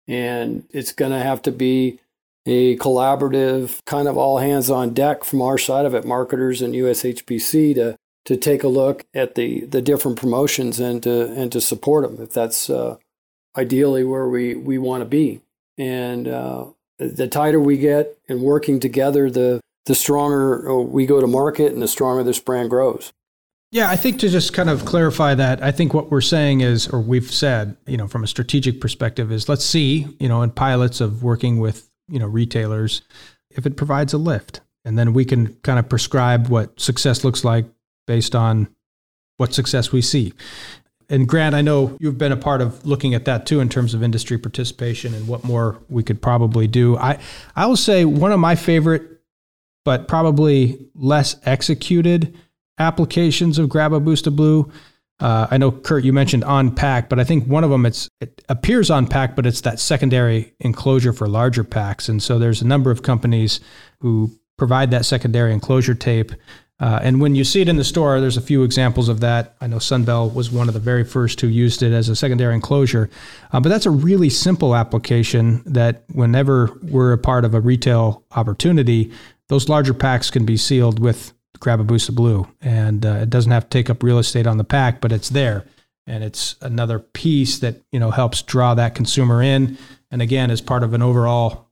And 0.09 0.64
it's 0.71 0.92
going 0.92 1.12
to 1.12 1.18
have 1.18 1.42
to 1.42 1.53
be 1.53 2.01
a 2.47 2.77
collaborative 2.79 3.85
kind 3.85 4.09
of 4.09 4.16
all 4.16 4.38
hands 4.38 4.71
on 4.71 4.95
deck 4.95 5.23
from 5.23 5.42
our 5.42 5.59
side 5.59 5.85
of 5.85 5.95
it, 5.95 6.05
marketers 6.05 6.61
and 6.62 6.75
USHBC 6.75 7.75
to 7.77 7.97
to 8.25 8.37
take 8.37 8.62
a 8.62 8.68
look 8.68 9.05
at 9.14 9.35
the 9.35 9.61
the 9.66 9.83
different 9.83 10.18
promotions 10.18 10.81
and 10.81 11.03
to 11.03 11.33
and 11.33 11.53
to 11.53 11.61
support 11.61 12.05
them 12.05 12.23
if 12.23 12.33
that's 12.33 12.68
uh, 12.68 12.97
ideally 13.57 14.05
where 14.05 14.29
we 14.29 14.55
we 14.55 14.79
want 14.79 15.03
to 15.03 15.05
be. 15.05 15.40
And 15.79 16.27
uh, 16.27 16.66
the 16.99 17.29
tighter 17.29 17.61
we 17.61 17.79
get 17.79 18.18
and 18.29 18.42
working 18.42 18.81
together, 18.81 19.31
the 19.31 19.61
the 19.87 19.95
stronger 19.95 20.71
uh, 20.71 20.75
we 20.77 21.07
go 21.07 21.21
to 21.21 21.27
market 21.27 21.73
and 21.73 21.83
the 21.83 21.88
stronger 21.88 22.23
this 22.23 22.38
brand 22.38 22.71
grows. 22.71 23.12
Yeah, 23.71 23.88
I 23.88 23.97
think 23.97 24.21
to 24.21 24.29
just 24.29 24.53
kind 24.53 24.68
of 24.68 24.85
clarify 24.85 25.35
that, 25.35 25.62
I 25.62 25.73
think 25.73 25.95
what 25.95 26.11
we're 26.11 26.21
saying 26.21 26.61
is, 26.61 26.87
or 26.88 27.01
we've 27.01 27.31
said, 27.31 27.79
you 27.87 27.97
know, 27.97 28.07
from 28.07 28.23
a 28.23 28.27
strategic 28.27 28.83
perspective, 28.83 29.33
is 29.33 29.49
let's 29.49 29.64
see, 29.64 30.14
you 30.21 30.29
know, 30.29 30.42
in 30.42 30.51
pilots 30.51 31.01
of 31.01 31.23
working 31.23 31.59
with 31.59 31.88
you 32.09 32.18
know 32.18 32.27
retailers 32.27 33.03
if 33.51 33.66
it 33.66 33.77
provides 33.77 34.12
a 34.12 34.18
lift. 34.18 34.61
And 34.85 34.99
then 34.99 35.12
we 35.12 35.25
can 35.25 35.55
kind 35.62 35.79
of 35.79 35.88
prescribe 35.88 36.49
what 36.49 36.81
success 36.81 37.25
looks 37.25 37.45
like 37.45 37.66
based 38.07 38.35
on 38.35 38.68
what 39.37 39.55
success 39.55 39.92
we 39.92 40.03
see. 40.03 40.33
And 41.09 41.29
grant 41.29 41.55
i 41.55 41.61
know 41.61 41.97
you've 42.01 42.18
been 42.18 42.33
a 42.33 42.37
part 42.37 42.61
of 42.61 42.87
looking 42.87 43.14
at 43.14 43.27
that 43.27 43.45
too 43.47 43.61
in 43.61 43.68
terms 43.68 43.92
of 43.95 44.03
industry 44.03 44.38
participation 44.38 45.14
and 45.14 45.29
what 45.29 45.45
more 45.45 45.79
we 45.88 46.03
could 46.03 46.21
probably 46.21 46.66
do. 46.66 46.97
I 46.97 47.18
i 47.57 47.66
will 47.66 47.77
say 47.77 48.05
one 48.05 48.33
of 48.33 48.40
my 48.40 48.55
favorite 48.55 49.12
but 49.85 50.09
probably 50.09 50.79
less 50.95 51.37
executed 51.45 52.37
applications 52.79 53.59
of 53.59 53.68
grab 53.68 53.92
a 53.92 54.01
boost 54.01 54.27
of 54.27 54.37
blue 54.37 54.71
uh, 55.23 55.47
I 55.53 55.57
know 55.57 55.71
Curt, 55.71 56.03
you 56.03 56.12
mentioned 56.12 56.42
on 56.42 56.75
pack, 56.75 57.09
but 57.09 57.21
I 57.21 57.25
think 57.25 57.47
one 57.47 57.62
of 57.62 57.71
them 57.71 57.87
it's 57.87 58.09
it 58.21 58.42
appears 58.49 58.90
on 58.90 59.07
pack, 59.07 59.37
but 59.37 59.47
it's 59.47 59.61
that 59.61 59.79
secondary 59.79 60.53
enclosure 60.59 61.12
for 61.12 61.29
larger 61.29 61.62
packs. 61.62 62.09
And 62.09 62.21
so 62.21 62.40
there's 62.40 62.61
a 62.61 62.66
number 62.66 62.90
of 62.90 63.05
companies 63.05 63.61
who 64.01 64.33
provide 64.59 64.90
that 64.90 65.05
secondary 65.05 65.53
enclosure 65.53 65.95
tape. 65.95 66.33
Uh, 66.81 66.99
and 67.05 67.21
when 67.21 67.37
you 67.37 67.45
see 67.45 67.61
it 67.61 67.68
in 67.68 67.77
the 67.77 67.85
store, 67.85 68.21
there's 68.21 68.37
a 68.37 68.40
few 68.42 68.64
examples 68.64 69.09
of 69.09 69.21
that. 69.21 69.55
I 69.61 69.68
know 69.68 69.77
Sunbelt 69.77 70.35
was 70.35 70.51
one 70.51 70.66
of 70.66 70.75
the 70.75 70.81
very 70.81 71.05
first 71.05 71.40
who 71.40 71.47
used 71.47 71.85
it 71.85 71.92
as 71.92 72.09
a 72.09 72.16
secondary 72.16 72.57
enclosure. 72.57 73.09
Uh, 73.53 73.61
but 73.61 73.68
that's 73.68 73.87
a 73.87 73.90
really 73.90 74.29
simple 74.29 74.75
application 74.75 75.62
that 75.64 76.03
whenever 76.12 76.77
we're 76.83 77.12
a 77.12 77.18
part 77.18 77.45
of 77.45 77.55
a 77.55 77.61
retail 77.61 78.25
opportunity, 78.33 79.12
those 79.53 79.69
larger 79.69 79.93
packs 79.93 80.31
can 80.31 80.47
be 80.47 80.57
sealed 80.57 80.99
with 80.99 81.35
grab 81.61 81.79
a 81.79 81.85
boost 81.85 82.09
of 82.09 82.15
blue, 82.15 82.49
and 82.62 83.05
uh, 83.05 83.17
it 83.17 83.29
doesn't 83.29 83.53
have 83.53 83.65
to 83.65 83.69
take 83.69 83.91
up 83.91 84.03
real 84.03 84.19
estate 84.19 84.47
on 84.47 84.57
the 84.57 84.65
pack, 84.65 84.99
but 85.03 85.12
it's 85.12 85.29
there, 85.29 85.67
and 86.07 86.25
it's 86.25 86.57
another 86.62 86.99
piece 86.99 87.59
that 87.59 87.77
you 87.93 88.01
know 88.01 88.11
helps 88.11 88.41
draw 88.41 88.73
that 88.73 88.95
consumer 88.95 89.43
in. 89.43 89.77
And 90.11 90.23
again, 90.23 90.51
as 90.51 90.62
part 90.62 90.83
of 90.83 90.95
an 90.95 91.03
overall 91.03 91.69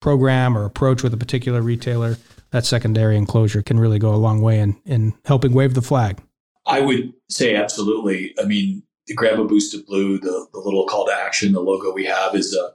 program 0.00 0.56
or 0.56 0.64
approach 0.64 1.02
with 1.02 1.12
a 1.12 1.18
particular 1.18 1.60
retailer, 1.60 2.16
that 2.50 2.64
secondary 2.64 3.18
enclosure 3.18 3.60
can 3.60 3.78
really 3.78 3.98
go 3.98 4.14
a 4.14 4.16
long 4.16 4.40
way 4.40 4.58
in 4.58 4.80
in 4.86 5.12
helping 5.26 5.52
wave 5.52 5.74
the 5.74 5.82
flag. 5.82 6.18
I 6.64 6.80
would 6.80 7.12
say 7.28 7.54
absolutely. 7.54 8.34
I 8.40 8.46
mean, 8.46 8.84
the 9.06 9.12
grab 9.12 9.38
a 9.38 9.44
boost 9.44 9.74
of 9.74 9.84
blue, 9.84 10.18
the, 10.18 10.46
the 10.54 10.60
little 10.60 10.86
call 10.86 11.04
to 11.08 11.12
action, 11.12 11.52
the 11.52 11.60
logo 11.60 11.92
we 11.92 12.06
have 12.06 12.34
is 12.34 12.56
a 12.56 12.72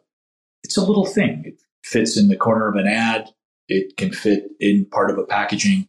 it's 0.64 0.78
a 0.78 0.86
little 0.86 1.08
thing. 1.08 1.42
It 1.44 1.60
fits 1.84 2.18
in 2.18 2.28
the 2.28 2.38
corner 2.38 2.68
of 2.68 2.76
an 2.76 2.86
ad. 2.86 3.32
It 3.68 3.98
can 3.98 4.12
fit 4.12 4.46
in 4.60 4.86
part 4.86 5.12
of 5.12 5.18
a 5.18 5.24
packaging 5.24 5.88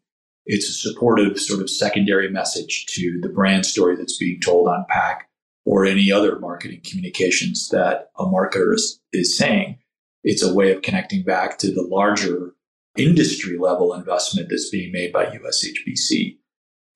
it's 0.48 0.70
a 0.70 0.72
supportive 0.72 1.38
sort 1.38 1.60
of 1.60 1.68
secondary 1.68 2.30
message 2.30 2.86
to 2.86 3.20
the 3.20 3.28
brand 3.28 3.66
story 3.66 3.94
that's 3.94 4.16
being 4.16 4.40
told 4.40 4.66
on 4.66 4.86
pack 4.88 5.28
or 5.66 5.84
any 5.84 6.10
other 6.10 6.38
marketing 6.38 6.80
communications 6.82 7.68
that 7.68 8.08
a 8.18 8.24
marketer 8.24 8.74
is, 8.74 8.98
is 9.12 9.36
saying. 9.36 9.78
It's 10.24 10.42
a 10.42 10.52
way 10.52 10.72
of 10.72 10.80
connecting 10.80 11.22
back 11.22 11.58
to 11.58 11.70
the 11.70 11.82
larger 11.82 12.54
industry 12.96 13.58
level 13.58 13.92
investment 13.92 14.48
that's 14.48 14.70
being 14.70 14.90
made 14.90 15.12
by 15.12 15.26
USHBC. 15.26 16.38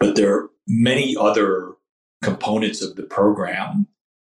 But 0.01 0.17
there 0.17 0.35
are 0.35 0.51
many 0.67 1.15
other 1.15 1.75
components 2.23 2.81
of 2.81 2.97
the 2.97 3.03
program. 3.03 3.87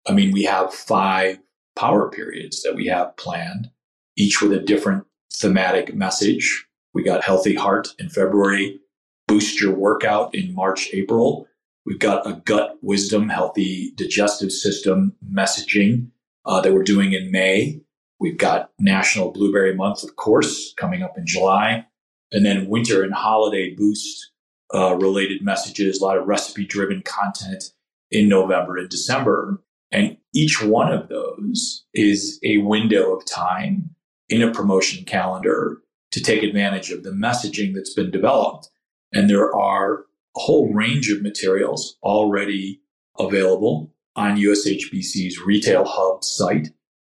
I 0.07 0.13
mean, 0.13 0.31
we 0.31 0.45
have 0.45 0.75
five 0.75 1.39
power 1.75 2.11
periods 2.11 2.63
that 2.63 2.75
we 2.75 2.87
have 2.87 3.17
planned, 3.17 3.71
each 4.15 4.43
with 4.43 4.53
a 4.53 4.61
different 4.61 5.07
thematic 5.39 5.95
message. 5.95 6.67
We 6.95 7.03
got 7.03 7.25
Healthy 7.25 7.55
Heart 7.55 7.89
in 7.99 8.09
February, 8.09 8.81
Boost 9.29 9.61
Your 9.61 9.75
Workout 9.75 10.35
in 10.35 10.55
March, 10.55 10.89
April. 10.93 11.47
We've 11.85 11.99
got 11.99 12.27
a 12.27 12.43
gut 12.45 12.77
wisdom, 12.83 13.29
healthy 13.29 13.93
digestive 13.97 14.51
system 14.51 15.15
messaging 15.33 16.09
uh, 16.45 16.61
that 16.61 16.73
we're 16.73 16.83
doing 16.83 17.13
in 17.13 17.31
May. 17.31 17.81
We've 18.19 18.39
got 18.39 18.71
National 18.81 19.31
Blueberry 19.31 19.75
Month, 19.75 20.03
of 20.03 20.17
course, 20.17 20.73
coming 20.77 21.03
up 21.03 21.19
in 21.19 21.27
July. 21.27 21.87
And 22.33 22.45
then 22.45 22.69
winter 22.69 23.03
and 23.03 23.15
holiday 23.15 23.75
boost 23.75 24.33
uh, 24.75 24.97
related 24.97 25.43
messages, 25.43 26.01
a 26.01 26.05
lot 26.05 26.17
of 26.17 26.27
recipe 26.27 26.67
driven 26.67 27.03
content 27.03 27.73
in 28.11 28.29
November 28.29 28.79
and 28.79 28.89
December. 28.89 29.63
And 29.93 30.17
each 30.35 30.63
one 30.63 30.93
of 30.93 31.09
those 31.09 31.85
is 31.95 32.41
a 32.43 32.59
window 32.59 33.15
of 33.15 33.25
time 33.27 33.96
in 34.29 34.43
a 34.43 34.53
promotion 34.53 35.05
calendar 35.05 35.79
to 36.13 36.21
take 36.21 36.43
advantage 36.43 36.91
of 36.91 37.03
the 37.03 37.11
messaging 37.11 37.75
that's 37.75 37.95
been 37.95 38.11
developed. 38.11 38.69
And 39.13 39.29
there 39.29 39.55
are 39.55 40.05
a 40.37 40.41
whole 40.41 40.73
range 40.73 41.11
of 41.11 41.23
materials 41.23 41.97
already 42.03 42.81
available 43.19 43.93
on 44.15 44.37
USHBC's 44.37 45.41
retail 45.45 45.85
hub 45.85 46.25
site 46.25 46.69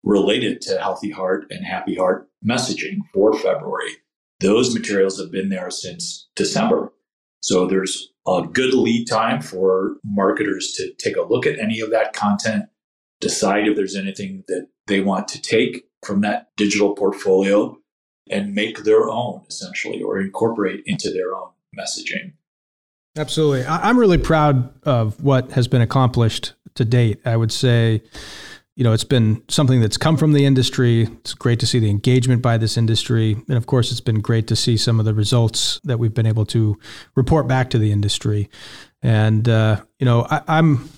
related 0.03 0.61
to 0.61 0.79
Healthy 0.79 1.11
Heart 1.11 1.45
and 1.49 1.65
Happy 1.65 1.95
Heart 1.95 2.29
messaging 2.45 2.99
for 3.13 3.33
February. 3.33 3.91
Those 4.39 4.73
materials 4.73 5.19
have 5.19 5.31
been 5.31 5.49
there 5.49 5.69
since 5.69 6.27
December. 6.35 6.93
So 7.39 7.67
there's 7.67 8.09
a 8.27 8.41
good 8.51 8.73
lead 8.73 9.07
time 9.07 9.41
for 9.41 9.97
marketers 10.03 10.73
to 10.73 10.93
take 10.95 11.15
a 11.15 11.21
look 11.21 11.45
at 11.45 11.59
any 11.59 11.79
of 11.79 11.91
that 11.91 12.13
content, 12.13 12.65
decide 13.19 13.67
if 13.67 13.75
there's 13.75 13.95
anything 13.95 14.43
that 14.47 14.67
they 14.87 15.01
want 15.01 15.27
to 15.29 15.41
take 15.41 15.85
from 16.03 16.21
that 16.21 16.49
digital 16.55 16.93
portfolio 16.95 17.77
and 18.29 18.53
make 18.53 18.83
their 18.83 19.09
own 19.09 19.41
essentially 19.47 20.01
or 20.01 20.19
incorporate 20.19 20.83
into 20.85 21.11
their 21.11 21.35
own 21.35 21.49
messaging. 21.77 22.33
Absolutely. 23.17 23.65
I'm 23.65 23.97
really 23.97 24.17
proud 24.17 24.71
of 24.85 25.23
what 25.23 25.51
has 25.51 25.67
been 25.67 25.81
accomplished 25.81 26.53
to 26.75 26.85
date. 26.85 27.19
I 27.25 27.35
would 27.35 27.51
say, 27.51 28.03
you 28.75 28.83
know, 28.83 28.93
it's 28.93 29.03
been 29.03 29.41
something 29.47 29.81
that's 29.81 29.97
come 29.97 30.17
from 30.17 30.33
the 30.33 30.45
industry. 30.45 31.03
It's 31.03 31.33
great 31.33 31.59
to 31.61 31.65
see 31.65 31.79
the 31.79 31.89
engagement 31.89 32.43
by 32.43 32.57
this 32.57 32.77
industry. 32.77 33.35
And 33.47 33.57
of 33.57 33.65
course, 33.65 33.91
it's 33.91 34.01
been 34.01 34.21
great 34.21 34.45
to 34.47 34.55
see 34.55 34.77
some 34.77 34.99
of 34.99 35.05
the 35.05 35.15
results 35.15 35.79
that 35.83 35.97
we've 35.97 36.13
been 36.13 36.27
able 36.27 36.45
to 36.47 36.77
report 37.15 37.47
back 37.47 37.71
to 37.71 37.79
the 37.79 37.91
industry. 37.91 38.49
And, 39.01 39.49
uh, 39.49 39.81
you 39.97 40.05
know, 40.05 40.27
I, 40.29 40.41
I'm 40.47 40.89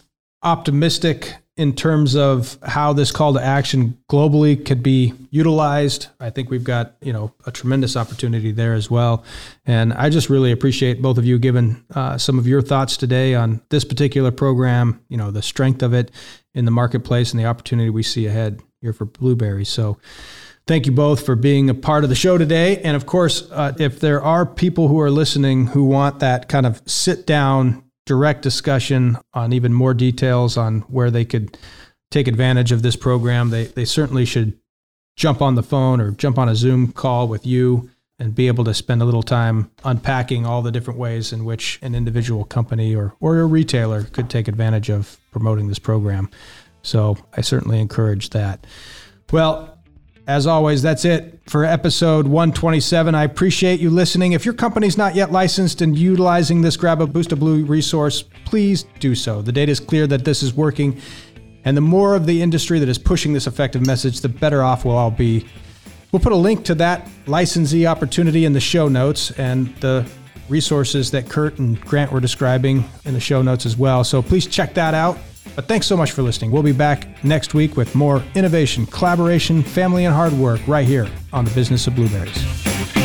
optimistic 0.44 1.36
in 1.60 1.74
terms 1.74 2.16
of 2.16 2.58
how 2.64 2.94
this 2.94 3.12
call 3.12 3.34
to 3.34 3.42
action 3.42 3.98
globally 4.10 4.66
could 4.66 4.82
be 4.82 5.14
utilized. 5.30 6.08
I 6.18 6.30
think 6.30 6.50
we've 6.50 6.64
got 6.64 6.94
you 7.02 7.12
know 7.12 7.34
a 7.46 7.52
tremendous 7.52 7.98
opportunity 7.98 8.54
there 8.54 8.74
as 8.74 8.90
well, 8.90 9.26
and 9.66 9.92
I 9.92 10.10
just 10.10 10.30
really 10.30 10.54
appreciate 10.54 11.02
both 11.02 11.18
of 11.18 11.26
you 11.26 11.38
giving 11.38 11.84
uh, 11.94 12.18
some 12.18 12.40
of 12.40 12.48
your 12.48 12.62
thoughts 12.62 12.96
today 12.96 13.36
on 13.36 13.62
this 13.72 13.84
particular 13.84 14.32
program. 14.32 15.02
You 15.10 15.18
know 15.18 15.32
the 15.32 15.42
strength 15.42 15.84
of 15.84 15.94
it 15.94 16.12
in 16.56 16.64
the 16.64 16.72
marketplace 16.72 17.32
and 17.32 17.40
the 17.40 17.46
opportunity 17.46 17.90
we 17.90 18.04
see 18.04 18.26
ahead 18.26 18.62
here 18.82 18.94
for 18.94 19.06
Blueberry. 19.06 19.66
So. 19.66 19.98
Thank 20.68 20.86
you 20.86 20.92
both 20.92 21.26
for 21.26 21.36
being 21.36 21.68
a 21.72 21.74
part 21.74 22.04
of 22.04 22.12
the 22.12 22.16
show 22.16 22.38
today. 22.38 22.78
And 22.84 22.96
of 22.96 23.08
course, 23.08 23.50
uh, 23.50 23.74
if 23.80 24.00
there 24.00 24.22
are 24.22 24.46
people 24.46 24.88
who 24.88 25.00
are 25.00 25.10
listening 25.10 25.66
who 25.66 25.84
want 25.84 26.20
that 26.20 26.48
kind 26.48 26.68
of 26.68 26.84
sit 26.86 27.26
down 27.26 27.89
direct 28.10 28.42
discussion 28.42 29.16
on 29.36 29.54
even 29.54 29.72
more 29.72 29.94
details 29.94 30.58
on 30.58 30.80
where 30.82 31.12
they 31.12 31.24
could 31.24 31.56
take 32.10 32.28
advantage 32.28 32.72
of 32.72 32.82
this 32.82 32.96
program, 32.96 33.52
they, 33.52 33.66
they 33.66 33.86
certainly 33.86 34.26
should 34.26 34.60
jump 35.16 35.44
on 35.44 35.54
the 35.54 35.62
phone 35.62 36.02
or 36.02 36.10
jump 36.10 36.40
on 36.40 36.50
a 36.50 36.56
Zoom 36.56 36.92
call 36.92 37.28
with 37.28 37.46
you 37.46 37.88
and 38.18 38.34
be 38.34 38.48
able 38.48 38.64
to 38.64 38.74
spend 38.74 39.04
a 39.04 39.06
little 39.06 39.22
time 39.22 39.70
unpacking 39.84 40.44
all 40.44 40.64
the 40.64 40.72
different 40.72 41.00
ways 41.00 41.32
in 41.32 41.46
which 41.46 41.78
an 41.84 41.94
individual 41.94 42.46
company 42.46 42.96
or, 42.96 43.14
or 43.20 43.38
a 43.42 43.46
retailer 43.46 44.06
could 44.06 44.28
take 44.28 44.48
advantage 44.48 44.90
of 44.90 45.20
promoting 45.30 45.68
this 45.68 45.78
program. 45.78 46.32
So 46.82 47.16
I 47.38 47.42
certainly 47.42 47.80
encourage 47.80 48.32
that. 48.32 48.66
Well, 49.32 49.78
as 50.30 50.46
always, 50.46 50.84
that's 50.84 51.06
it 51.06 51.40
for 51.48 51.66
episode 51.66 52.28
127. 52.28 53.16
I 53.16 53.24
appreciate 53.24 53.80
you 53.80 53.90
listening. 53.90 54.34
If 54.34 54.46
your 54.46 54.54
company's 54.54 54.96
not 54.96 55.16
yet 55.16 55.32
licensed 55.32 55.82
and 55.82 55.98
utilizing 55.98 56.62
this 56.62 56.78
Grab 56.78 57.02
a 57.02 57.08
Boost 57.08 57.32
of 57.32 57.40
Blue 57.40 57.66
resource, 57.66 58.22
please 58.46 58.86
do 59.00 59.16
so. 59.16 59.42
The 59.42 59.52
data 59.52 59.72
is 59.72 59.80
clear 59.80 60.06
that 60.06 60.24
this 60.26 60.44
is 60.44 60.54
working, 60.54 61.02
and 61.66 61.76
the 61.76 61.82
more 61.82 62.14
of 62.14 62.28
the 62.28 62.44
industry 62.44 62.78
that 62.78 62.88
is 62.88 63.00
pushing 63.00 63.34
this 63.34 63.48
effective 63.48 63.84
message, 63.88 64.22
the 64.22 64.30
better 64.30 64.62
off 64.62 64.86
we'll 64.86 64.98
all 64.98 65.10
be. 65.10 65.48
We'll 66.12 66.20
put 66.20 66.32
a 66.32 66.38
link 66.38 66.64
to 66.66 66.76
that 66.76 67.10
licensee 67.26 67.88
opportunity 67.88 68.46
in 68.46 68.54
the 68.54 68.60
show 68.60 68.88
notes 68.88 69.32
and 69.32 69.76
the 69.78 70.08
resources 70.48 71.10
that 71.10 71.28
Curt 71.28 71.58
and 71.58 71.82
Grant 71.82 72.12
were 72.12 72.20
describing 72.20 72.88
in 73.04 73.16
the 73.16 73.20
show 73.20 73.42
notes 73.42 73.66
as 73.66 73.78
well. 73.78 74.04
So 74.04 74.22
please 74.22 74.46
check 74.46 74.76
that 74.76 74.94
out. 74.94 75.18
But 75.60 75.68
thanks 75.68 75.88
so 75.88 75.98
much 75.98 76.14
for 76.14 76.22
listening. 76.22 76.52
We'll 76.52 76.64
be 76.64 76.72
back 76.72 77.22
next 77.22 77.54
week 77.54 77.76
with 77.76 77.94
more 77.94 78.24
innovation, 78.34 78.86
collaboration, 78.86 79.62
family, 79.62 80.06
and 80.06 80.16
hard 80.16 80.32
work 80.32 80.66
right 80.68 80.88
here 80.88 81.06
on 81.34 81.44
the 81.44 81.52
Business 81.52 81.86
of 81.86 81.96
Blueberries. 81.96 82.99